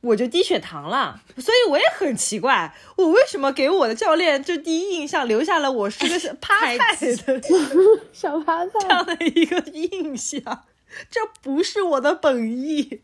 [0.00, 1.22] 我就低血糖了。
[1.36, 6.76] 所以我也很奇怪，我为什么给我的教练就第一印象留下了我是个 趴菜
[7.26, 7.40] 的
[8.12, 10.64] 小趴菜这样的一个印象？
[11.10, 13.00] 这不是我的本意。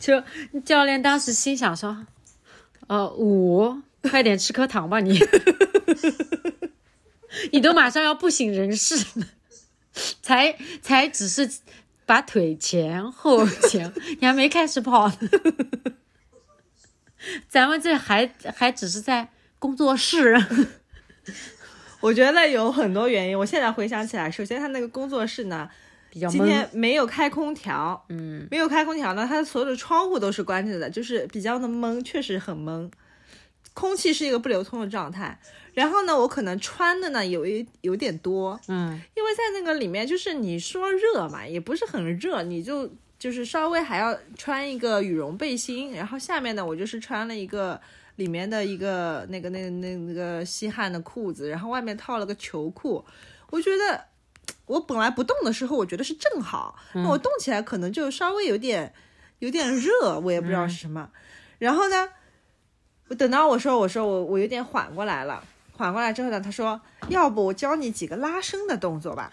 [0.00, 0.22] 就
[0.64, 2.06] 教练当时心想说
[2.88, 5.18] ：“呃，五，快点吃颗糖吧，你。”
[7.52, 9.26] 你都马上要不省人事了，
[10.22, 11.50] 才才只是
[12.06, 15.10] 把腿前后前，你还没开始跑，
[17.48, 20.36] 咱们这还还只是在工作室。
[22.00, 25.68] 我觉得有很多原因，我现在回想起来，首先他那个工作室呢，
[26.10, 32.88] 比较今天没有开空调，嗯，没有开空调呢，它所有的窗户都是关着的，就是比较的闷，确实很闷，
[33.74, 35.40] 空气是一个不流通的状态。
[35.78, 47.80] 然后呢，我可能穿的呢有一有点多，嗯，因为在那个里面，就是你说热嘛，也不是很热，你就就是稍微还要穿一个羽绒背心，然后下面呢我就是穿了一个
[48.16, 53.04] 里面的一个那个那个那那个吸汗的裤子，然后外面套了个球裤。
[53.50, 54.04] 我觉得
[54.66, 58.92] 我本来不动的时候，我觉得是正好，那我动起来可能就稍微有点
[59.38, 61.08] 有点热，我也不知道是什么。
[61.60, 62.08] 然后呢，
[63.06, 65.44] 我等到我说我说我我有点缓过来了。
[65.78, 69.30] 缓过来之后呢，他说：“要不我教你几个拉伸的动作吧？”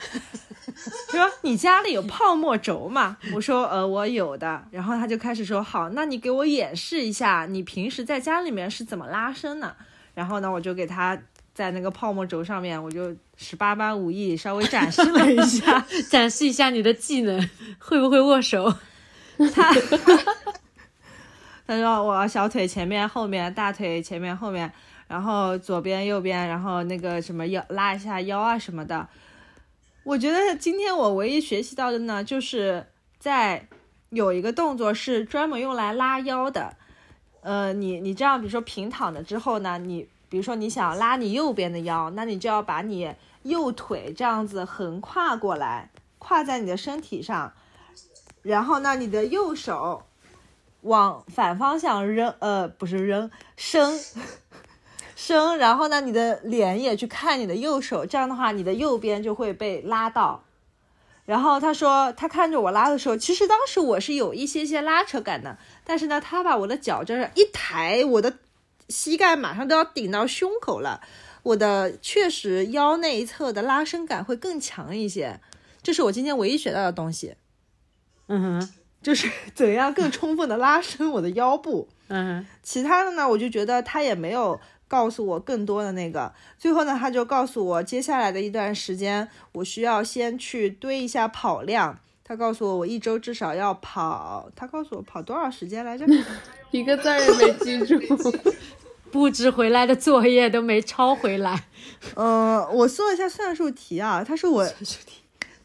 [1.09, 9.75] 他 说：“你家里有泡沫轴吗？”我说：“呃，我有的。”然后他就开始说：“好，那你给我演示一下，你平时在家里面是怎么拉伸呢？”
[10.13, 11.17] 然后呢，我就给他
[11.55, 18.71] 在那个泡沫轴上面，我就十八般武艺稍微展示了一下， 展示一下你的技能，会不会握手？
[19.51, 19.73] 他
[21.65, 24.71] 他说：“我小腿前面、后面，大腿前面、后面。”
[25.07, 29.07] 然后左边右边，然后那个什么腰拉一下腰啊什么的。
[30.03, 32.87] 我觉得今天我唯一学习到的呢，就是
[33.19, 33.67] 在
[34.09, 36.75] 有一个动作是专门用来拉腰的。
[37.41, 43.13] 呃，你你这样，比如说平躺着之后呢，你比如说你想拉你右边的腰，那你就要把你
[43.43, 47.53] 右腿这样子横跨过来，跨在你的身体上，
[48.41, 50.03] 然后呢，你的右手
[50.81, 53.99] 往反方向扔，呃，不是扔，伸。
[55.15, 60.43] 伸，然后呢，你的脸也去看你的右手，这样的话，你的右边就会被拉到。
[61.25, 68.37] 然后他说，他看着我拉的时候，其实当时我是有一些些拉扯感的，但是呢，他把我的脚这样一抬，我的
[68.89, 71.01] 膝盖马上都要顶到胸口了，
[71.41, 75.39] 我的确实腰那一侧的拉伸感会更强一些，
[75.81, 77.33] 这是我今天唯一学到的东西。
[78.27, 81.87] 嗯哼，就是怎样更充分的拉伸我的腰部。
[82.09, 84.59] 嗯，其他的呢，我就觉得他也没有。
[84.87, 91.99] 告诉我更多的那个，最后呢，他就告诉我接下来的一段时间，我需要先去堆一下跑量。
[92.23, 94.49] 他告诉我，我一周至少要跑。
[94.55, 96.05] 他告诉我跑多少时间来着？
[96.71, 97.99] 一个字也没记住，
[99.11, 101.65] 布置回来的作业都没抄回来。
[102.15, 104.23] 嗯，我做了一下算术题啊。
[104.23, 104.67] 他说我，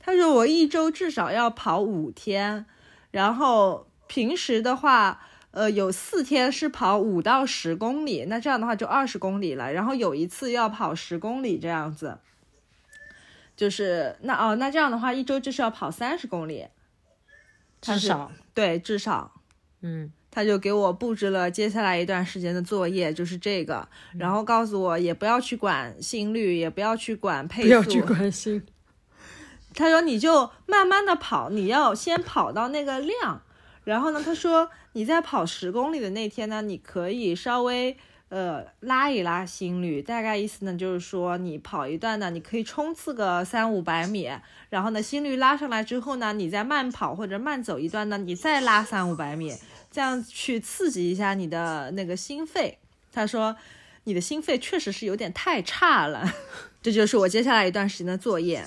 [0.00, 2.66] 他说我一周至少要跑五天，
[3.10, 5.20] 然后平时的话。
[5.52, 9.72] 呃，有四天是跑五到十公里，那这样的话就二十公里了。
[9.72, 12.18] 然后有一次要跑十公里这样子，
[13.56, 16.68] 就是那哦，那这样的话一周就是要跑三十公里，
[17.80, 19.32] 至少对，至少，
[19.80, 28.64] 嗯，他就给我布置了接下来一段时间的作业，就是这个，然后告诉我也不要去管心率，也不要去管配速，不要去关心。
[29.74, 33.42] 他说你就慢慢的跑，你要先跑到那个量。
[33.84, 37.96] 然后呢，他说你在跑十公里的那天呢，你可以稍微
[38.28, 44.28] 呃拉一拉心率，大概意思呢就是说你跑一段呢，你可以冲刺个三五百米，
[44.68, 49.54] 然后呢心率拉上来之后呢，你再慢跑或者慢走一段呢，你再拉三五百米，
[49.92, 52.78] 这样去刺激一下你的那个心肺。
[53.12, 53.56] 他说
[54.04, 56.34] 你的心肺确实是有点太差了，
[56.82, 58.64] 这就是我接下来一段时间的作业。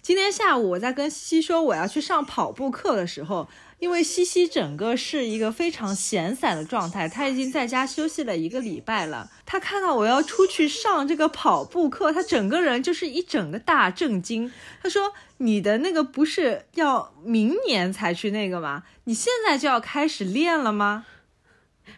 [0.00, 3.48] 今天下午我在跟西说我要去上跑步课的时候。
[3.82, 9.28] 因为西西整个是一个非常闲散的状态，他已经在家休息了一个礼拜了。
[9.44, 14.52] 他看到我要出去上这个跑步课，他整个人就是一整个大震惊。
[14.80, 18.84] 他说：“你的那个不是要明年才去那个吗？
[19.02, 21.06] 你现在就要开始练了吗？”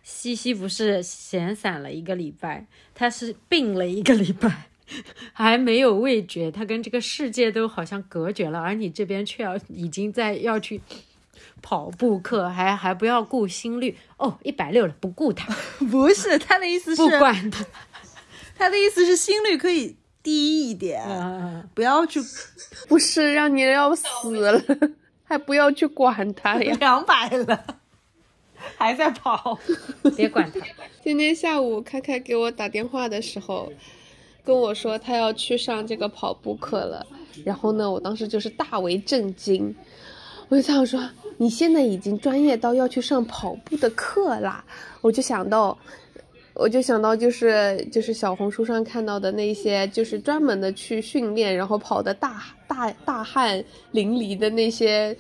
[0.03, 4.71] 西西不是闲散了一个礼拜，他是病了一个礼拜，
[5.35, 10.81] 还没有味觉，他跟这个世界都好像隔绝了，而你这边却要已经在要去。
[11.63, 13.97] 跑步课还还不要顾心率。
[14.17, 15.55] 哦，一百六了不顾他，
[15.91, 17.65] 不是他的意思是不管他，
[18.57, 22.21] 他的意思是心率可以低一点，不要去，
[22.89, 24.63] 不是让你要死了，
[25.25, 27.79] 还不要去管他呀，两百了，
[28.77, 29.59] 还在跑，
[30.17, 30.61] 别管他。
[31.03, 33.71] 今天下午开开给我打电话的时候，
[34.45, 37.07] 跟我说他要去上这个跑步课了，
[37.45, 39.75] 然后呢，我当时就是大为震惊。
[40.55, 41.01] 我就想说，
[41.37, 44.65] 你现在已经专业到要去上跑步的课啦，
[45.01, 45.77] 我就想到，
[46.53, 55.17] 我就想到就是就是小红书上看到的那些，就是专门的去训练，然后跑的大大大汗淋漓的那些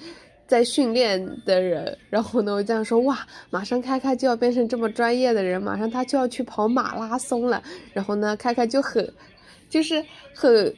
[0.47, 7.61] 在训练的人，然后呢，我这样说，哇，马上开开就要变成这么专业的人，马上他就要去跑马拉松了，
[7.93, 9.13] 然后呢，开开就很，
[9.69, 10.01] 就是
[10.33, 10.73] 很。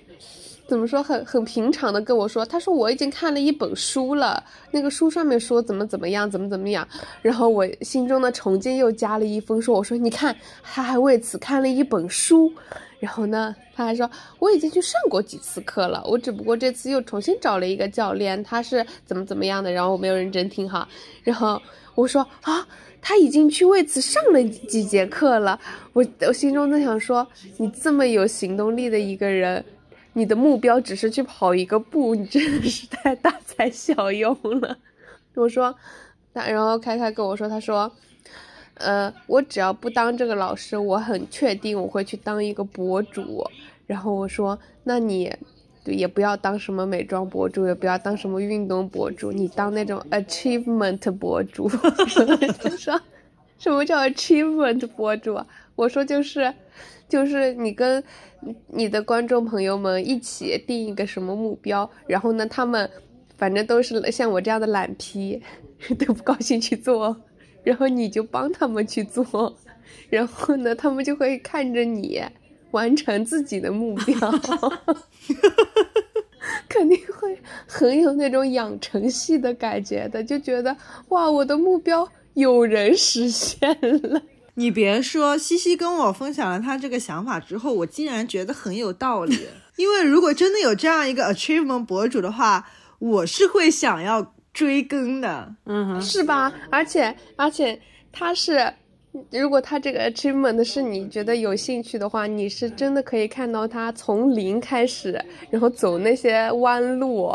[0.69, 6.87] 怎么说很很平常的跟我说，他说我已经看了一本书了，那个书上面说怎么怎么样，怎么怎么样，
[7.23, 12.53] 然后我心中的崇敬又加了一分，说我说你看他还为此看了一本书，
[12.99, 20.89] 然后呢他还说我已经去上过几次课了，我只不过这次又重新找了一个教练，他是怎么怎么样的，然后我没有认真听哈，
[21.23, 21.61] 然后
[21.95, 22.67] 我说啊。
[23.09, 25.61] 他已经去为此上了几节课了，
[25.93, 27.25] 我我心中在想说，
[27.57, 29.65] 你这么有行动力的一个人，
[30.17, 34.79] 你的目标只是去跑一个步，你真的是太大材小用了。
[35.35, 35.77] 我说，
[36.33, 37.93] 然后开开跟我说，他说，
[38.75, 43.45] 呃，我只要不当这个老师，我很确定我会去当一个博主。
[43.87, 45.33] 然后我说，那你。
[45.89, 51.69] 也不要当什么美妆博主，也不要当什么运动博主，你当那种 achievement 博主。
[52.59, 53.01] 他说，
[53.57, 55.47] 什么叫 achievement 博主啊？
[55.77, 56.53] 我说就是，
[57.09, 58.03] 就是你跟
[58.67, 62.91] 你的观众朋友们一起定一个什么目标，然后呢，他们
[63.37, 65.41] 反正都是像我这样的懒批，
[66.05, 67.17] 都不高兴去做，
[67.63, 69.57] 然后你就帮他们去做，
[70.11, 72.21] 然后呢，他们就会看着你。
[72.73, 74.19] 完成自己的目标，
[76.69, 80.77] 肯定会很有那种养成系的感觉的，就觉得
[81.09, 83.59] 哇，我的目标有人实现
[84.03, 84.21] 了。
[84.57, 89.47] 你别说，西西跟我分享了他这个想法之后，我竟然觉得很有道理。
[89.77, 96.53] 因为如果真的有这样一个 achievement 博主的话，我是会想要追更的，嗯，是吧？
[96.71, 97.81] 而且而且
[98.13, 98.75] 他是。
[99.31, 107.35] 如果他这个 achievement 是你觉得有兴趣的话，你是真的可以看到他从零开始，然后走那些弯路，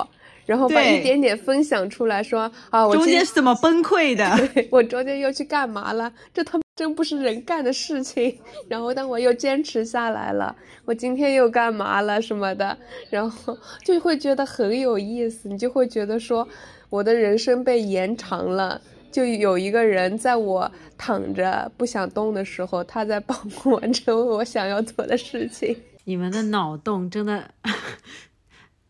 [0.52, 4.30] 然后把一点点分享出来，说啊，我中间是怎么崩溃的？
[4.70, 6.12] 我中间又去干嘛了？
[6.34, 8.38] 这他妈真不是人干的事情。
[8.68, 12.78] 然后但我又坚持下来了，我今天又干嘛了什么的？
[13.10, 16.46] 然后就会觉得很有意思，你就会觉得说
[16.90, 18.82] 我的人生被延长了。
[19.10, 25.78] 就有一个人在我躺着不想动的时候，他在帮我 完成我想要做的事情。
[26.04, 27.42] 你们的脑洞真的，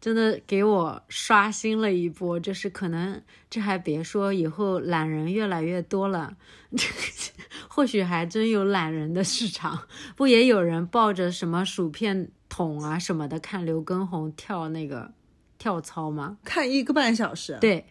[0.02, 2.38] 真的给我刷新了一波。
[2.38, 6.36] 就是可能这还别说，以后懒人越来越多了，
[7.70, 9.84] 或许还真有懒人的市场。
[10.18, 15.14] 不也有人抱着什么薯片桶啊什么的看刘畊宏跳那个
[15.58, 16.38] 跳操吗？
[16.44, 17.58] 看一个半小时。
[17.62, 17.86] 对。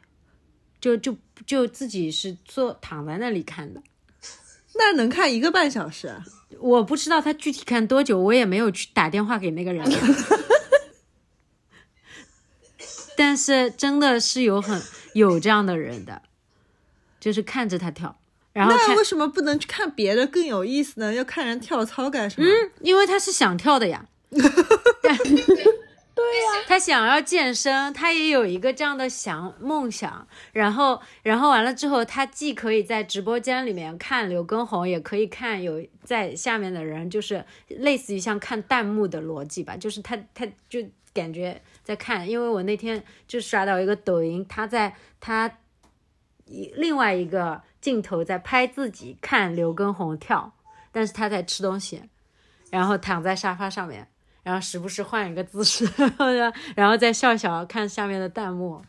[0.81, 3.83] 就就就自己是坐躺在那里看的，
[4.77, 6.11] 那能看一个半小时？
[6.59, 9.85] 我不知道他具体看多久，我也没有去打电话给那个人。
[13.21, 14.81] 但是真的是有很
[15.13, 16.23] 有这样的人的，
[17.21, 18.19] 就是看着他跳，
[18.55, 21.13] 然后那为什么不能去看别的更有意思呢？
[21.13, 22.49] 要看人跳操干什么？
[22.49, 24.07] 嗯，因为他是想跳的呀。
[24.31, 30.27] 对呀，他想要健身，他也有一个这样的想梦想。
[30.53, 39.77] 然后，然后完了之后，他既可以在直播间里面看刘畊宏，也可以看有在下面的人，就是类似于像看弹幕的逻辑吧。
[39.77, 40.81] 就是他，他就
[41.15, 42.29] 感觉在看。
[42.29, 45.51] 因为我那天就刷到一个抖音，他在他
[46.45, 50.53] 一另外一个镜头在拍自己看刘畊宏跳，
[50.93, 52.03] 但是他在吃东西，
[52.71, 54.07] 然后躺在沙发上面。
[54.43, 55.87] 然后时不时换一个姿势，
[56.75, 58.81] 然后再笑笑看下面的弹幕。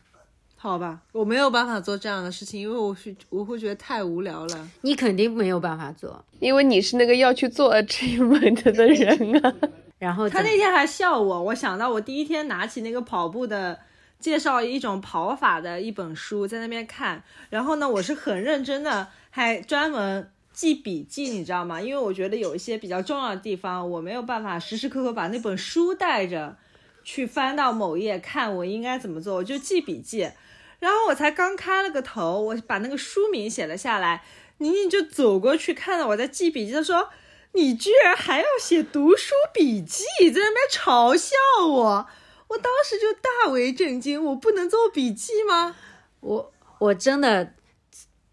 [0.56, 4.68] 好吧，我没有办法做这样的事情，因为我是我会觉得太无聊了。
[4.80, 9.54] 你肯定没有办法做，因为你是那个要去做 achievement 的人啊。
[10.02, 13.78] 然后他那天还笑我，我想到我第一天拿起那个跑步的
[14.18, 20.28] 介绍一种跑法的一本书在那边看，然后呢，我是很认真的，还专门。
[20.52, 21.80] 记笔记，你知道吗？
[21.80, 26.54] 因为我觉得有一些比较重要的地方，我没有办法时时刻刻把那本书带着
[27.02, 30.30] 去翻到某页看，我应该怎么做，我就记笔记。
[30.78, 34.22] 然后我才刚开了个头，我把那个书名写了下来，
[34.58, 37.08] 宁宁就走过去看到我在记笔记，她说
[37.52, 41.36] ：“你居然还要写读书笔记，在那边嘲笑
[41.66, 42.06] 我。”
[42.48, 45.74] 我当时就大为震惊，我不能做笔记吗？
[46.20, 47.54] 我我真的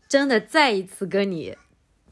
[0.10, 1.55] 真的再一次跟你。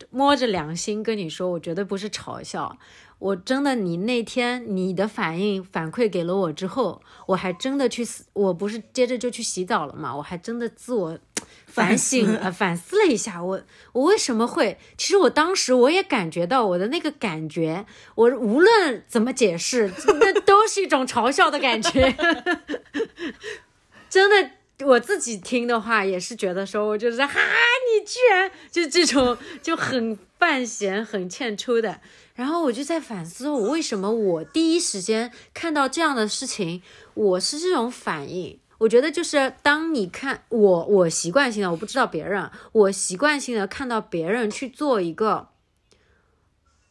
[0.09, 2.77] 摸着良心跟你说，我绝对不是嘲笑，
[3.19, 11.17] 我真的，你那天你的反应反馈给了我之后，我还真的去，我不是接着就去洗澡了嘛，我还真的自我
[11.65, 13.61] 反省呃反思了一下，我
[13.93, 14.77] 我为什么会？
[14.97, 22.15] 其实我当时我也感觉到我的那个感觉，我无论怎么解释，那 都是一种嘲笑的感觉，
[24.09, 24.51] 真的。
[24.85, 31.99] 我自己听的话也是觉得说，我就是哈，你居然就这种就很犯闲、很欠抽的。
[32.37, 36.83] 然后我就在反思，我为什么我第一时间看到这样的事情，
[37.15, 38.59] 我是这种反应。
[38.77, 45.49] 我觉得就是当你看我，我习惯性的，我不知道别人，我习惯性的看到别人去做一个，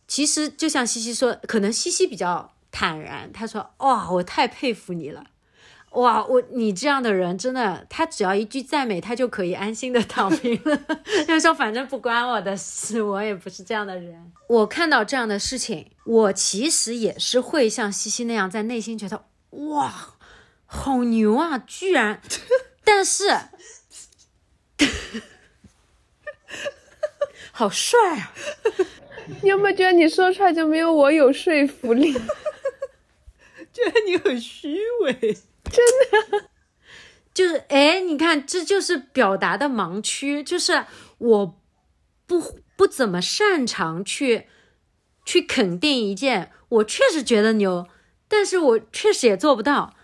[0.08, 5.26] 其实就像西西说，可能西西比较坦然，他说：“哇，我太佩服你了。”
[5.96, 10.76] 哇，我你这样的人真的，他只要一句赞美，他就可以安心的躺平了。
[11.26, 14.32] 就说反正不关我的事，我也不是这样的人。
[14.48, 20.14] 我看到这样的事情，我其实也是会像西西那样，在内心觉得哇，
[20.66, 22.20] 好牛啊，居然！
[22.84, 23.24] 但是，
[27.52, 28.32] 好帅啊！
[29.42, 32.12] 你有没有觉得你说出来就没有我有说服力？
[32.12, 35.38] 觉得你很虚伪。
[35.70, 36.48] 真的，
[37.34, 40.86] 就是哎，你看，这就是表达的盲区，就是
[41.18, 41.60] 我
[42.26, 44.46] 不不怎么擅长去
[45.24, 47.86] 去肯定一件我确实觉得牛，
[48.28, 49.94] 但是我确实也做不到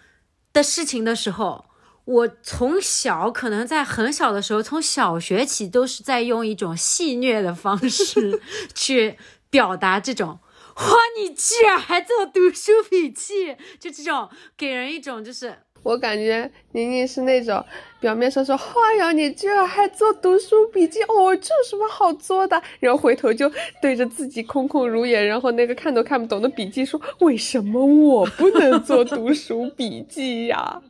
[0.52, 1.66] 的事情的时候，
[2.04, 8.40] 我从小可能在很小的时候，从小学起都是在用一种戏谑的方式
[8.74, 9.16] 去
[9.50, 10.38] 表达这种。
[10.90, 10.98] 哇！
[11.16, 17.64] 你居然还做读书笔记，就这种给人一种就是，我感觉宁宁是那种
[18.00, 22.60] 表面上说，哇呀，你居然还做读书笔记，哦，这有什么好做的？
[22.80, 30.82] 然后回头就对着自己空空如也，然后那个看都看不懂的笔记说，为什么我不能做读书笔记呀？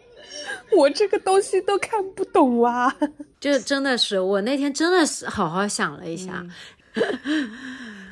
[0.76, 2.94] 我这个东西都看不懂啊！
[3.40, 6.44] 就 真的是，我那天真的是好好想了一下。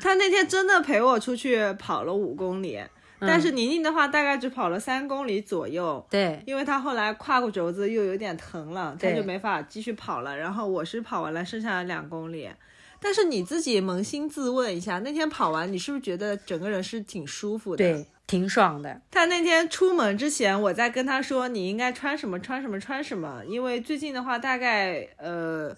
[0.02, 2.82] 他那天真的陪我出去跑了五公里，
[3.20, 6.04] 但是宁宁的话大概只跑了三公里左右。
[6.10, 10.36] 对，因为他后来胯骨轴子又有点疼了，他就没法继续跑了。
[10.36, 12.50] 然后我是跑完了剩下的两公里，
[12.98, 17.84] 但是你自己扪心自问一下，那天跑完你是不是觉得整个人是挺舒服的？
[17.84, 19.00] 对，挺爽的。
[19.08, 25.72] 他那天出门之前，我在跟他说你应该穿什么穿什么穿什么，因为最近的话大概呃。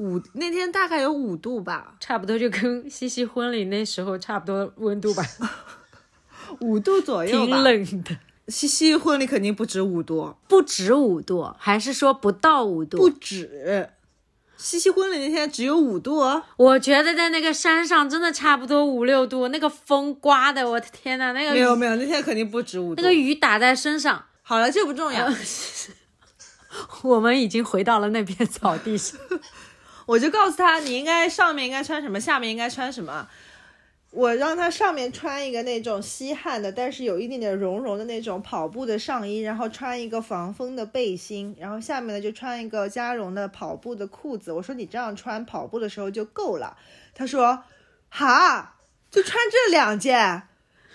[0.00, 5.22] 五那天大概有五度吧，差不多就跟西西婚礼那时候差不多温度吧，
[6.60, 8.16] 五度左右挺冷的。
[8.48, 12.96] 西西婚礼肯定不止五度，不止五度，还是说不到五度？
[12.96, 13.90] 不止，
[14.56, 16.20] 西西婚礼那天只有五度。
[16.56, 23.02] 我觉得在那个山上真的差不多五六度，那个风刮的，我的天呐，那个没有没有，那天肯定不止五度。
[23.02, 24.24] 那个雨打在身上。
[24.42, 25.28] 好了，这不重要，
[27.04, 29.20] 我们已经回到了那片草地上。
[30.10, 33.28] 我就告诉他，你应该上面应该穿什么，下面应该穿什么。
[34.10, 44.50] 我让他上面穿一个那种吸汗的，但是有一点点绒绒的那种跑步的上衣，然后穿一个防风的背心，然后下面呢就穿一个加绒的跑步的裤子。
[44.50, 46.76] 我说你这样穿跑步的时候就够了。
[47.14, 47.62] 他说，
[48.08, 48.74] 哈，
[49.12, 50.48] 就穿这两件，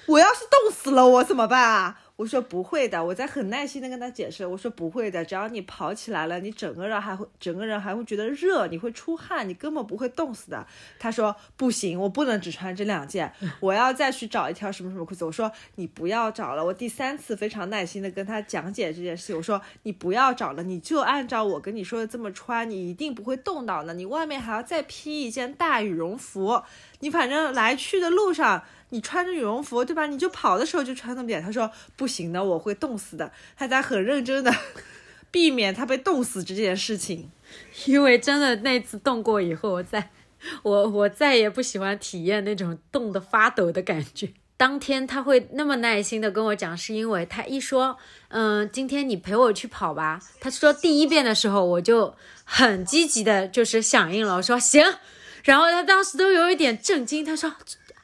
[0.07, 2.01] 我要是冻死了我怎么办啊？
[2.17, 4.45] 我说不会的，我在很耐心的跟他解释。
[4.45, 10.65] 我说不会的，只要你跑起来了，你整个人还会整个人还会觉得热，你会出汗，你根本不会冻死的。
[10.97, 15.25] 他说不行，我不能只穿这两件， 我要再去找一条什么什么裤子。
[15.25, 19.35] 我说你不要找了，我第三次非常耐心的跟他讲解这件事情。
[19.35, 23.93] 我说你不要找了，你就按照我跟你说的这么穿，你一定不会冻到的。
[23.93, 26.63] 你外面还要再披一件大羽绒服，
[27.01, 28.63] 你反正来去的路上。
[28.95, 30.05] 你穿着羽绒服，对吧？
[30.05, 31.43] 你就跑的时候就穿那么点。
[31.43, 33.29] 他说不行的，我会冻死的。
[33.57, 34.55] 他在很认真的
[35.29, 37.29] 避免他被冻死这件事情，
[37.87, 40.11] 因为真的那次冻过以后，我再
[40.63, 44.29] 我我再也不喜欢体验那种冻得发抖的感觉。
[44.55, 47.97] 当天他会那么耐心的跟我讲，是因为他一说，
[48.29, 50.21] 嗯，今天你陪我去跑吧。
[50.39, 52.15] 他说第一遍的时候，我就
[52.45, 54.81] 很积极的，就是响应了，我说行。
[55.43, 57.53] 然后他当时都有一点震惊，他说。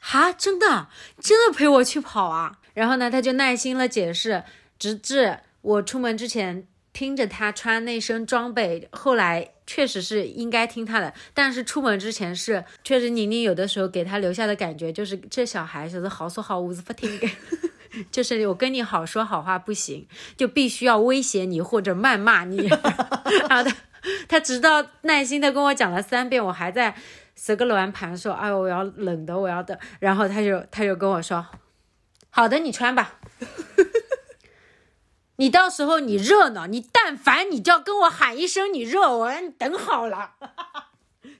[0.04, 0.88] 哈，真的，
[1.20, 2.58] 真的陪我去跑啊！
[2.74, 4.42] 然后呢，他就耐心了解释，
[4.76, 11.14] 直至我出门之前听着他穿那身装备，后来确实是应该听他的。
[11.32, 17.08] 但是出门之前是确实，宁宁有的时候给他留下的感觉就是这小孩子好说好无子不听，
[18.10, 22.66] 就是我跟你好说好话不行，就必须要威胁你或者谩骂你。
[23.48, 23.76] 然后他
[24.26, 26.96] 他直到耐心的跟我讲了三遍，我还在。
[27.34, 31.46] 十个轮盘说：“哎呦，我要冷的，我要的。”然后他就他就跟我说
[32.30, 33.18] ：“好的，你穿吧。
[35.36, 40.32] 你到时候你热呢，你但凡你就要跟我喊一声你热，我让你等好了。”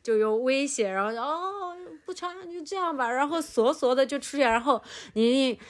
[0.02, 4.42] 就用威胁，然后哦不穿就这样吧，然后索索的就出去。
[4.42, 4.82] 然后
[5.12, 5.60] 你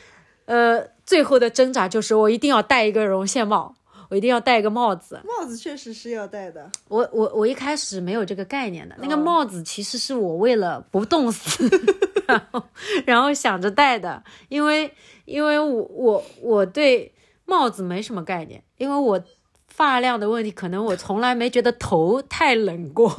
[0.47, 3.75] 呃最后的挣扎就是我一定要戴一个绒线帽。
[4.13, 5.19] 我一定要戴一个帽子。
[5.25, 6.71] 帽子确实是要戴的。
[6.89, 11.67] 我我我一开始没有这个概念的，那个哦帽子其实是我为了不冻死，
[12.29, 12.63] 然后
[13.07, 14.93] 然后想着戴的，因为
[15.25, 17.11] 因为我我我对
[17.47, 19.19] 帽子没什么概念，因为我
[19.67, 23.17] 发量的问题，可能我从来没觉得头太冷过。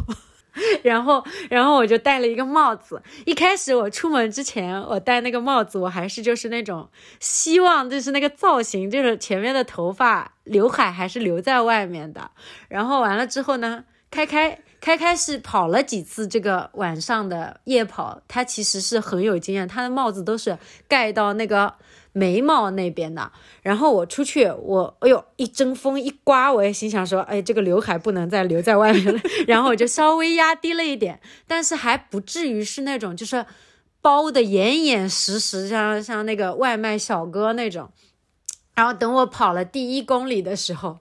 [0.84, 3.02] 然后，然后我就戴了一个帽子。
[3.26, 6.90] 一开始我出门之前，我戴那个帽子，我还是就是那种
[7.20, 12.32] 希望，就是那个造型，就是前面的头发刘海还是留在外面的。
[12.68, 21.74] 然后完了之后呢，开开开开是跑了几次这个晚上的夜跑，他其实是很有经验，他的帽子都是盖到那个
[22.14, 23.32] 眉毛那边的。
[23.62, 29.20] 然后我出去，我哎呦一阵风一刮，我也心想说，哎，这个刘海不能再留在外面了。
[29.46, 33.46] 然后我就稍微压低了一点，但是还不至于是那种就是
[34.02, 37.92] 包的严严实实，像像那个外卖小哥那种。
[38.76, 41.00] 然后等我跑了第一公里的时候，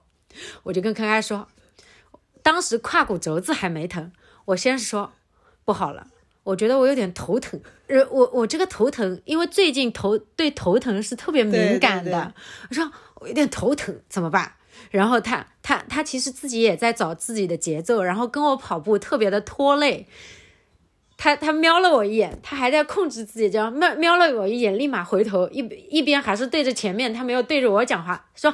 [0.63, 1.47] 我就跟开开说，
[2.43, 4.11] 当时胯骨轴子还没疼，
[4.45, 5.11] 我先说
[5.65, 6.07] 不好了，
[6.43, 7.59] 我觉得我有点头疼。
[7.87, 12.33] 呃，我我这个头疼，因为最近头对头疼是特别敏感的。
[12.69, 14.53] 我说我有点头疼，怎么办？
[14.89, 20.07] 然后他他他其实自己也在找自己的节奏，然后跟我跑步特别的拖累。
[21.15, 28.53] 他他瞄了我一眼，他还在控制自己，这样瞄瞄了我一眼，立马回头一一边还是对着前面，他没有对着我讲话，说：“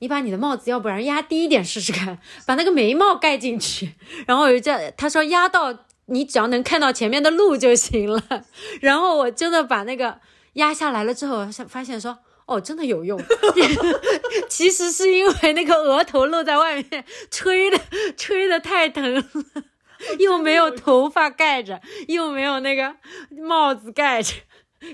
[0.00, 3.94] 你把你的帽子要不然压低一点试试看，把那个眉毛盖进去。
[4.26, 5.72] ”然后我就叫，他说压到
[6.06, 8.22] 你只要能看到前面的路就行了。
[8.80, 10.20] 然后我真的把那个
[10.54, 12.18] 压下来了之后，发现说。
[12.44, 13.18] 哦，真的有用。
[14.50, 17.80] 其实是因为那个额头露在外面，吹的
[18.16, 19.24] 吹的太疼了。
[20.18, 22.96] 又没有头发盖着，又没有那个
[23.30, 24.34] 帽子盖着，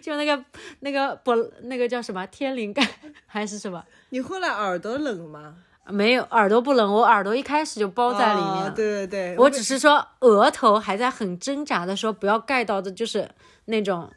[0.02, 0.44] 就那个
[0.80, 2.86] 那个不那个叫什么天灵盖
[3.26, 3.82] 还是什么？
[4.10, 5.56] 你后来耳朵冷吗？
[5.90, 8.64] 没有，耳朵不冷，我耳朵一开始就包在里面。
[8.66, 13.28] 哦对对对，我只是说额头还在很挣扎的时候，不要盖到的就是
[13.66, 14.10] 那种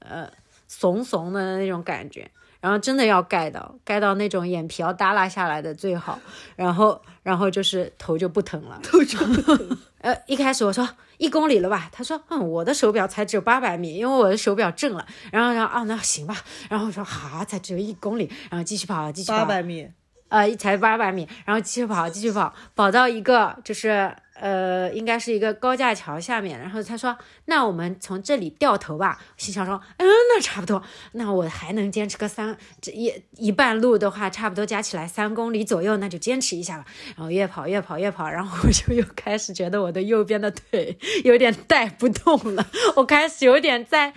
[0.00, 0.28] 呃
[0.66, 2.30] 怂怂的那种感觉。
[2.60, 6.18] 然后真的要盖到，盖到那种眼皮要耷拉下来的最好。
[6.56, 8.80] 然后，然后就是头就不疼了。
[8.82, 9.78] 头就不疼。
[10.02, 15.06] 呃，一开始我说一公里了吧，他说嗯，我的手表才只有八百米，因为我的手表正了。
[15.30, 16.36] 然后，然后啊，那行吧。
[16.68, 19.38] 然后我说好，才只有一公里，然后继续跑，继续跑。
[19.38, 19.88] 八百米。
[20.28, 26.60] 呃，才八百米，然后继续跑，继续跑，跑到一个就是呃，应该是一个高架桥下面。
[26.60, 27.16] 然后他说
[27.46, 36.84] ：“那我们从这里掉头吧。”心想说：“嗯，那差不多，那我还能坚持个三这一一半路的话，差不多加起来三公里左右，那就坚持一下吧。”
[37.16, 42.66] 然后越跑越跑越跑，然后我就又开始觉得我的右边的腿有点带不动了，
[42.96, 44.12] 我开始有点在，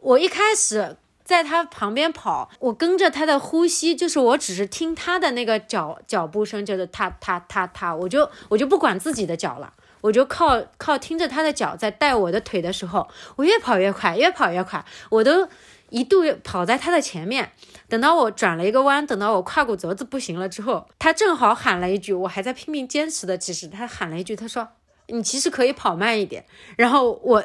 [0.00, 0.98] 我一开始。
[1.24, 9.72] 在他旁边跑，我跟着他的呼吸，就是我只是听他的那个脚脚步声，就是踏踏踏踏，我就我就不管自己的脚了，
[10.02, 15.48] 我就靠靠听着他的脚在带我的腿的时候，我越跑越快，越跑越快，我都
[15.88, 17.52] 一度跑在他的前面。
[17.88, 24.68] 等到我转了一个弯，等到我胯骨轴子不行了之后，他正好喊了一句，我还在拼命坚持的，其实他喊了一句，他说
[25.08, 26.44] ：“你其实可以跑慢一点。”
[26.76, 27.44] 然后我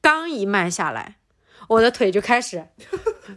[0.00, 1.14] 刚一慢下来。
[1.68, 2.66] 我的腿就开始，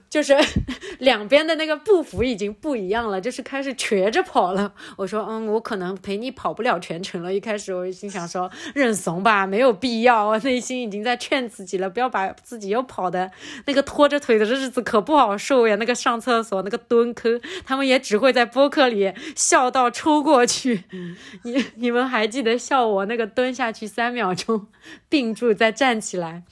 [0.09, 0.35] 就是
[0.99, 4.73] 两边的那个步幅已经不一样了，就是开始瘸着跑了。
[4.97, 7.33] 我说，嗯，我可能陪你跑不了全程了。
[7.33, 10.27] 一开始我心想说，认怂吧，没有必要。
[10.27, 13.31] 我 内心已经在劝自己了，不要把自己又跑的
[13.65, 15.75] 那个拖着腿的日子可不好受呀。
[15.75, 20.83] 那个上厕所，那个蹲坑，他们也只会在播客里笑到抽过去。
[21.43, 24.67] 你你们还记得笑我那个蹲下去三秒钟，
[25.09, 26.43] 并住再站起来？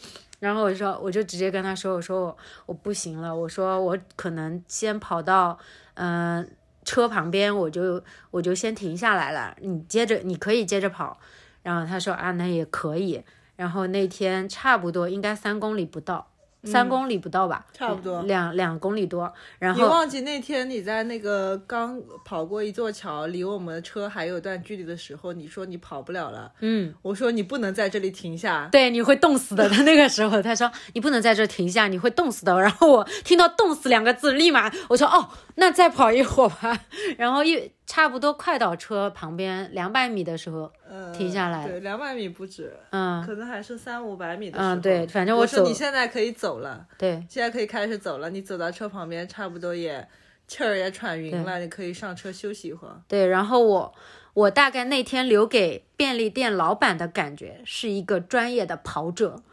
[0.41, 5.57] 然后我就说，我就直接跟他说，我说我我不行了，我说我可能先跑到
[5.93, 6.49] 嗯、
[6.83, 11.19] 车旁边，我就我就先停下来了，你接着你可以接着跑。
[11.61, 13.23] 然后他说啊，那也可以。
[13.55, 16.30] 然后那天差不多应该三公里不到。
[16.63, 19.31] 三公里不到吧，嗯差不多两两公里多。
[19.59, 26.51] 然后你忘记那天你在那个刚跑过一座桥，离我们的车还有段距离的时候，你说你跑不了了。
[26.59, 28.69] 嗯，我说你不能在这里停下。
[28.71, 29.69] 对，你会冻死的。
[29.69, 32.59] 他那个时候他说你不能在这停下，你会冻死的。
[32.59, 36.79] 然后我听到“冻死”两个字，立马我说哦，那再跑一会儿吧。
[37.17, 44.75] 然后一差不多快到车旁边两百米的时候，呃，停下来对，两百米不止，嗯，可能还剩三五百米的时候。
[44.75, 48.29] 嗯对反正我我说走你现在可以走了，对，现在可以开始走了。
[48.29, 50.07] 你走到车旁边，差不多也
[50.47, 53.01] 气儿也喘匀了，你可以上车休息一会儿。
[53.09, 53.93] 对，然后我
[54.35, 59.43] 我大概那天留给便利店老板的感觉是一个专业的跑者，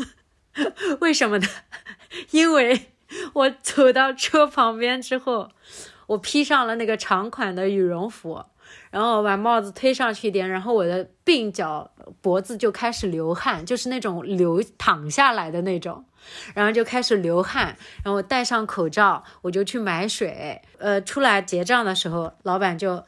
[1.00, 1.46] 为什么呢？
[2.32, 2.86] 因为
[3.34, 5.50] 我走到车旁边之后，
[6.08, 8.42] 我披上了那个长款的羽绒服，
[8.90, 11.90] 然后把帽子推上去一点，然后我的鬓角
[12.22, 16.02] 脖子就开始流汗，就是那种流淌下来的那种，
[16.54, 23.04] 然后就开始流汗，然后我戴上口罩，我就去买水，呃，出来结账的时候，老板就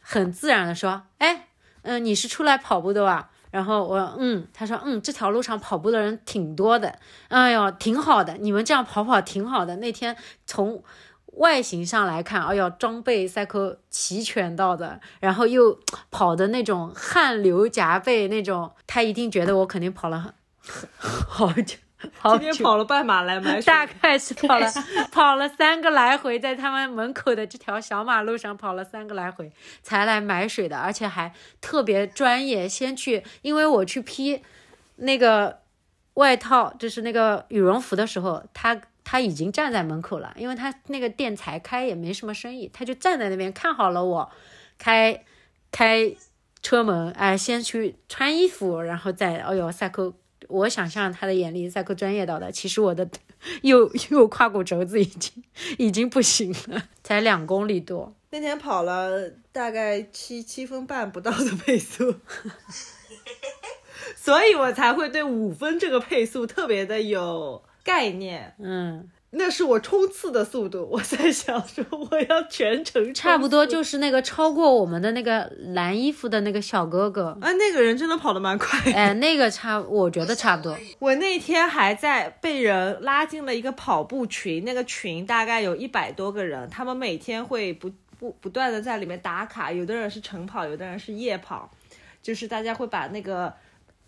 [0.00, 1.48] 很自然的说，哎，
[1.82, 3.30] 嗯、你是出来跑步的吧？
[3.50, 6.98] 然后我嗯，他说嗯，这条路上跑步的人挺多的，
[7.28, 9.76] 哎呦，挺好的，你们这样跑跑挺好的。
[9.76, 10.82] 那天从
[11.32, 15.78] 外形上来看，哎呀，装备赛扣齐全到的，然后又
[16.10, 20.32] 跑的那种汗流浃背那种，他一定觉得我肯定跑了很
[20.98, 21.76] 好久
[22.18, 22.44] 好久。
[22.44, 24.70] 今天跑了半马来买水，大概是跑了
[25.10, 29.50] 跑了三个来回，在他们门口的这条小马路上跑了三个来回，
[29.82, 32.68] 才来买水的，而且还特别专业。
[32.68, 34.42] 先去，因为我去批
[34.96, 35.60] 那个
[36.14, 44.30] 外套，就是那个羽绒服的时候，他他已经站在门口了，因为他那个店才开，也没什么生意，他就站在那边看好了我
[44.78, 45.24] 开
[45.70, 46.14] 开
[46.62, 50.14] 车门，哎，先去穿衣服，然后再，哎呦，赛扣。
[50.48, 53.08] 我想象他的眼里赛扣专业到的，其实我的
[53.62, 55.42] 右右胯骨轴子已经
[55.78, 58.12] 已经不行了，才两公里多。
[58.30, 62.16] 那天跑了大概七七分半不到的配速，
[64.14, 68.54] 所以我才会对五分这个配速特别的有概念。
[68.58, 78.78] 嗯，那是我冲刺的速度，我在想说我要全程差不多就是那个超过我们的那个蓝衣服的那个小哥哥，啊，那个人真的跑得蛮快。
[78.92, 80.78] 哎，那个差，我觉得差不多。
[80.98, 91.70] 我那天还在被人拉进了一个跑步群，那个群大概有一百多个人，他们每天会不不不断的在里面打卡，有的人是晨跑，有的人是夜跑，
[92.22, 93.52] 就是大家会把那个，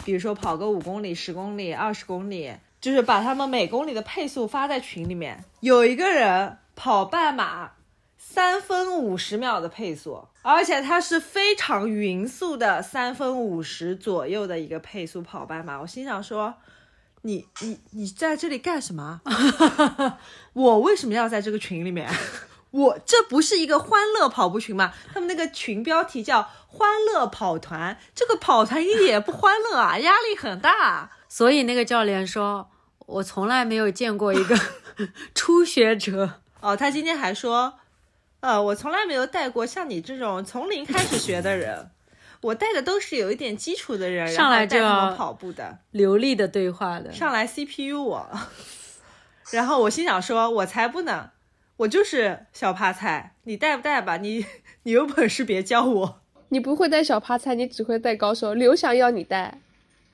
[0.04, 2.52] 比如说跑个五公里、十公里、二十公里，
[2.84, 5.42] 就是把他们每公里的配速发在群里面。
[5.60, 7.70] 有一个人跑半马，
[8.18, 15.80] 三分五十秒的配速，而且他是非常匀速的三分五十左右的一个配速跑半马。
[15.80, 16.56] 我心想说，
[17.22, 19.22] 你你你在这里干什么？
[20.52, 22.06] 我为什么要在这个群里面？
[22.70, 24.92] 我这不是一个欢乐跑步群吗？
[25.14, 31.10] 他们那个群标题叫“欢乐跑团”，这个跑团一点也不欢乐啊，压力很大。
[31.30, 32.68] 所以那个教练说，
[33.06, 34.56] 我从来没有见过一个
[35.34, 36.40] 初学者。
[36.60, 37.74] 哦，他今天还说，
[38.40, 41.90] 呃，我从来没有带过像你这种从零开始学的人，
[42.40, 48.30] 我带的都是有一点基础的人，上来就带他们要跑步的，流利的对话的，上来 CPU 我。
[49.52, 51.32] 然后我心想说，我才不呢，
[51.76, 54.16] 我就是小趴菜，你带不带吧？
[54.16, 54.46] 你
[54.84, 56.20] 你有本事别教我。
[56.48, 58.54] 你不会带小趴菜，你只会带高手。
[58.54, 59.60] 刘翔要你带，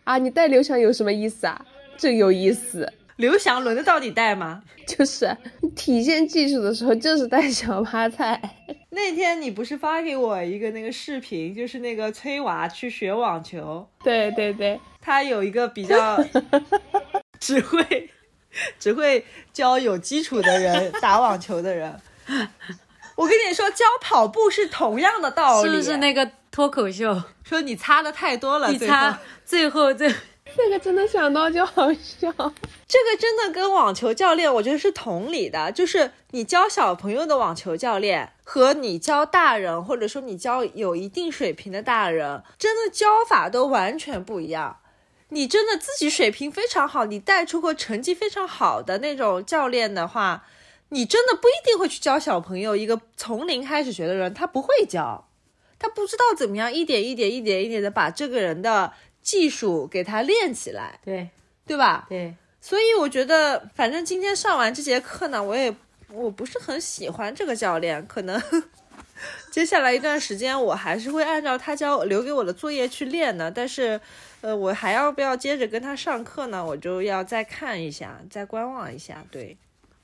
[0.05, 1.65] 啊，你带刘翔有什么意思啊？
[2.01, 4.63] 这有意思，刘翔轮得到你带吗？
[4.89, 5.37] 就是
[5.77, 8.41] 体现技术的时候就是带小趴菜。
[8.89, 16.19] 那天你不是发给我一个那个视频，就是那个崔娃去学网球，对对对，他有一个比较
[17.39, 18.11] 只会
[18.79, 19.23] 只会
[19.53, 21.95] 教有基础的人打网球的人。
[23.15, 27.23] 我跟你说，教跑步是同样的道理，是不是那个脱口秀？
[27.45, 30.13] 说你擦的太多了，最后你擦，最后最
[30.57, 32.33] 这个真的想到就好笑。
[32.87, 44.79] 这个真的跟网球教练，我觉得是同理的，就是你教小朋友的网球教练和你教大人，或者说你教有一定水平的大人，真的教法都完全不一样。
[45.29, 50.45] 你真的自己水平非常好，你带出过成绩非常好的那种教练的话，
[50.89, 52.75] 你真的不一定会去教小朋友。
[52.75, 55.29] 一个从零开始学的人，他不会教，
[55.79, 58.93] 他不知道怎么样一点一点、一点一点的把这个人的
[59.23, 61.29] 技术给他练起来，对
[61.67, 62.07] 对吧？
[62.09, 65.75] 对，所以我觉得，反正今天上完这节课呢，我也
[66.11, 68.41] 我不是很喜欢这个教练，可能
[69.51, 73.51] 接下来一段时间我还是会按照他教留给我的作业去练的。
[73.51, 74.01] 但是，
[74.41, 76.65] 呃，我还要不要接着跟他上课呢？
[76.65, 79.25] 我就要再看一下，再观望一下。
[79.31, 79.57] 对，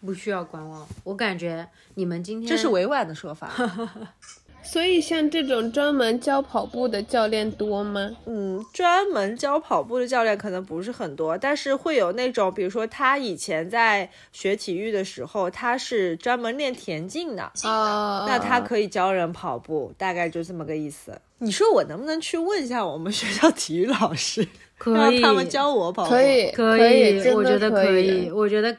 [0.04, 0.86] 不需要观望。
[1.04, 3.50] 我感觉你们今天这是委婉的说法。
[4.66, 8.10] 所以像这种专门教跑步的教练多吗？
[8.26, 21.18] 嗯，专门教跑步的教练可能不是很多，但是会有那种，比如说他以前在学体育的时候，他是专门练田径的，哦，那他可以教人跑步，大概就这么个意思。
[21.38, 24.46] 你说我能不能去问一下我们学校体育老师，
[24.78, 26.10] 可以，让他们教我跑步？
[26.10, 28.74] 可以可以，我觉得可以，我觉得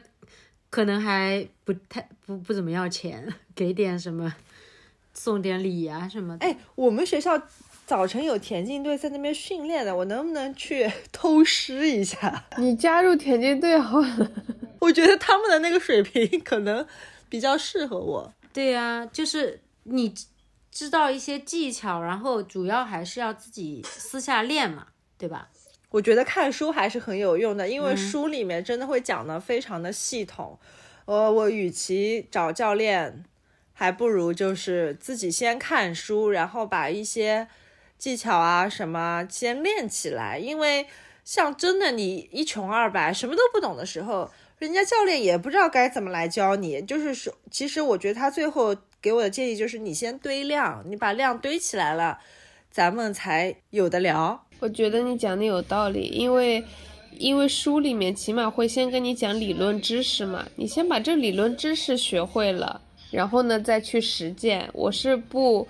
[0.68, 4.34] 可能还不太不不怎么要钱， 给点什么，
[5.18, 6.46] 送点礼啊什么的。
[6.46, 7.40] 哎，我们学校
[7.86, 12.44] 早晨有田径队在那边训练的，我能不能去 偷师一下？
[12.58, 14.30] 你加入田径队好了。
[14.80, 16.86] 我觉得他们的那个水平可能
[17.28, 18.32] 比较适合我。
[18.52, 20.26] 对呀、就是你知
[20.70, 24.86] 知道一些技巧，然后主要还是要自己私下练嘛，
[25.18, 25.48] 对吧？
[25.90, 30.58] 我觉得看书还是很有用的，因为嗯书里面真的会讲的非常的系统。
[31.06, 33.24] 呃，我与其找教练，
[33.80, 37.46] 还不如就是自己先看书，然后把一些
[37.96, 40.36] 技巧啊什么先练起来。
[40.36, 40.88] 因为
[41.24, 46.82] 像真的你一穷二白，什么都不懂的时候，人家教练也不知道该怎么来教你。
[46.82, 52.18] 就是说，其实我觉得他最后给我的建议就是，你先堆量，你把量堆起来了，
[52.72, 54.44] 咱们才有的聊。
[54.58, 56.64] 我觉得你讲的有道理，因为
[57.16, 64.68] 因为书里面起码会先跟你讲理论知识嘛，你先把这理论知识学会了，然后呢再去实践。
[64.72, 65.66] 我是不，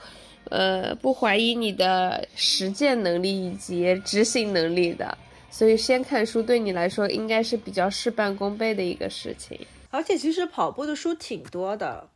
[0.51, 5.17] 呃，不怀疑你的实践能力以及执行能力的，
[5.51, 9.59] 所以先看书对你来说应该是比较事半功倍的一个事情。
[9.91, 12.09] 而且其实跑步的书挺多的，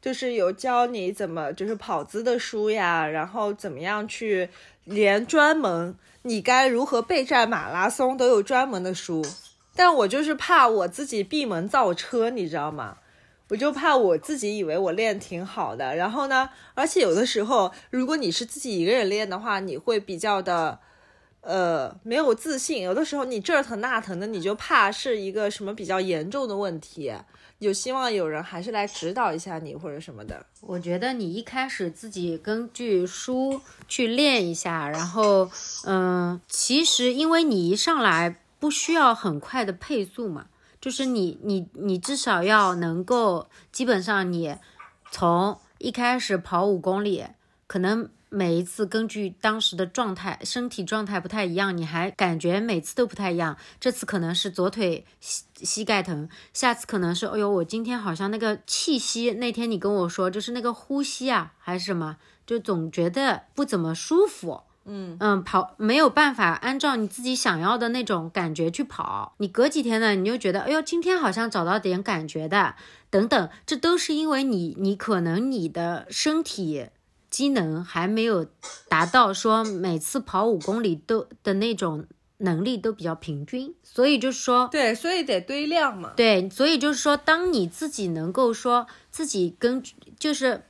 [0.00, 4.48] 就是有教你怎么就是跑姿的书呀，然后怎么样去，
[4.84, 9.24] 连专门你该如何备战马拉松都有专门的书。
[9.74, 12.98] 但我就是怕我自己闭门造车，你知道吗？
[13.52, 20.78] 我就怕我自己以为我练挺好的，然后呢，而且有的时候，如果你是自己一个人练的话，你会比较的，
[21.42, 22.80] 呃，没有自信。
[22.80, 27.12] 有的时候你这儿疼那疼的，你就怕是一个什么比较严重的问题，
[27.60, 30.46] 就希望有人还是来指导一下你或者什么的。
[30.62, 35.50] 我觉得你一开始自己根据书去练一下，然后，
[35.84, 40.46] 嗯，其实因为你一上来不需要很快的配速嘛，
[40.82, 44.56] 就是你你你至少要能够，基本上你
[45.12, 47.24] 从一开始跑五公里，
[47.68, 53.56] 可能每一次根据当时的状态、身体状态不太一样，你还感觉每次都不太一样。
[53.78, 64.64] 这次可能是左腿膝膝盖疼，下次可能是，哎呦，我今天好像那个气息，那天你跟我说，就是那个呼吸啊，还是什么，就总觉得不怎么舒服。
[64.84, 72.74] 嗯嗯，跑没有办法按照你自己想要的那种感觉去跑，你隔几天呢，你就觉得，哎呦，今天好像找到点感觉的，
[73.10, 76.86] 等等，这都是因为你你可能你的身体
[77.30, 78.46] 机能还没有
[78.88, 82.06] 达到说每次跑五公里都的那种
[82.38, 86.12] 能力都比较平均，所以就是说，对，所以得堆量嘛。
[86.16, 90.64] 对，所以就是说，当你自己能够说自己根据，就是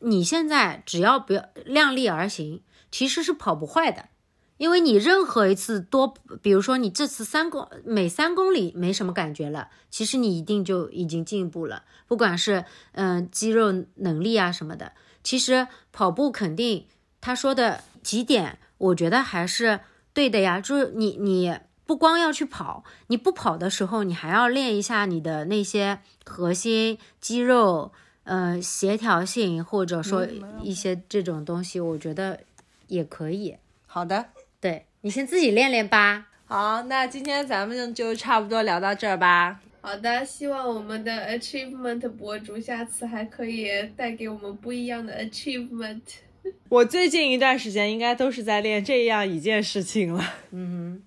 [0.00, 2.60] 你现在只要不要量力而行，
[2.96, 4.08] 其实是跑不坏的。
[4.56, 14.92] 因为你任何一次多，比如说你这次三公每三公里没什么感觉了，其实你一定就已经进步了，不管是嗯、呃肌肉能力啊什么的。
[15.22, 16.86] 其实跑步肯定
[17.20, 19.80] 他说的几点，我觉得还是
[20.14, 20.58] 对的呀。
[20.58, 27.92] 就是你你不光要去跑，你不跑的时候，你还要练一下你的那些核心肌肉，
[28.24, 30.26] 呃，协调性，或者说
[30.62, 32.40] 一些这种东西，我觉得
[32.88, 33.56] 也可以。
[33.86, 34.26] 好的，
[34.60, 36.28] 对你先自己练练吧。
[36.44, 39.60] 好，那今天咱们就差不多聊到这儿吧。
[39.80, 46.00] 好的，希望我们的 achievement 博主下次还可以带给我们不一样的 achievement。
[46.68, 51.02] 我最近一段时间应该都是在练这样一件事情了，嗯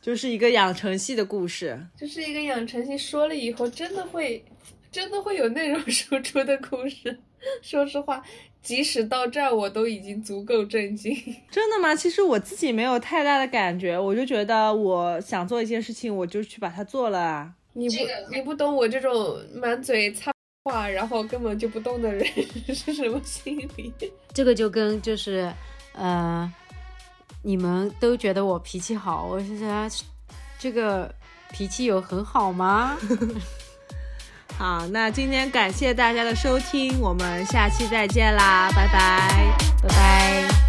[0.00, 1.78] 就是一个养成系的故事。
[1.96, 4.44] 就是一个养成系，说了以后真的会，
[4.90, 7.18] 真的会有内容输出的故事。
[7.62, 8.20] 说实话，
[8.62, 11.14] 即使到这儿，我都已经足够震惊。
[11.50, 11.94] 真的吗？
[11.94, 17.52] 其实我自己没有太大的感觉，我就觉得我想做一件事情，我就去把它做了啊。
[17.72, 17.94] 你不，
[18.34, 20.32] 你不懂我这种满嘴擦
[20.64, 22.26] 话，然后根本就不动的人
[22.74, 23.92] 是什么心理。
[24.34, 25.50] 这个就跟就是，
[25.92, 26.52] 呃，
[27.42, 29.88] 你们都觉得我脾气好，我是想
[30.58, 31.14] 这个
[31.52, 32.98] 脾气有很好吗？
[34.58, 39.56] 好，那今天感谢大家的收听，我们下期再见啦，拜拜。
[39.80, 40.67] 拜拜。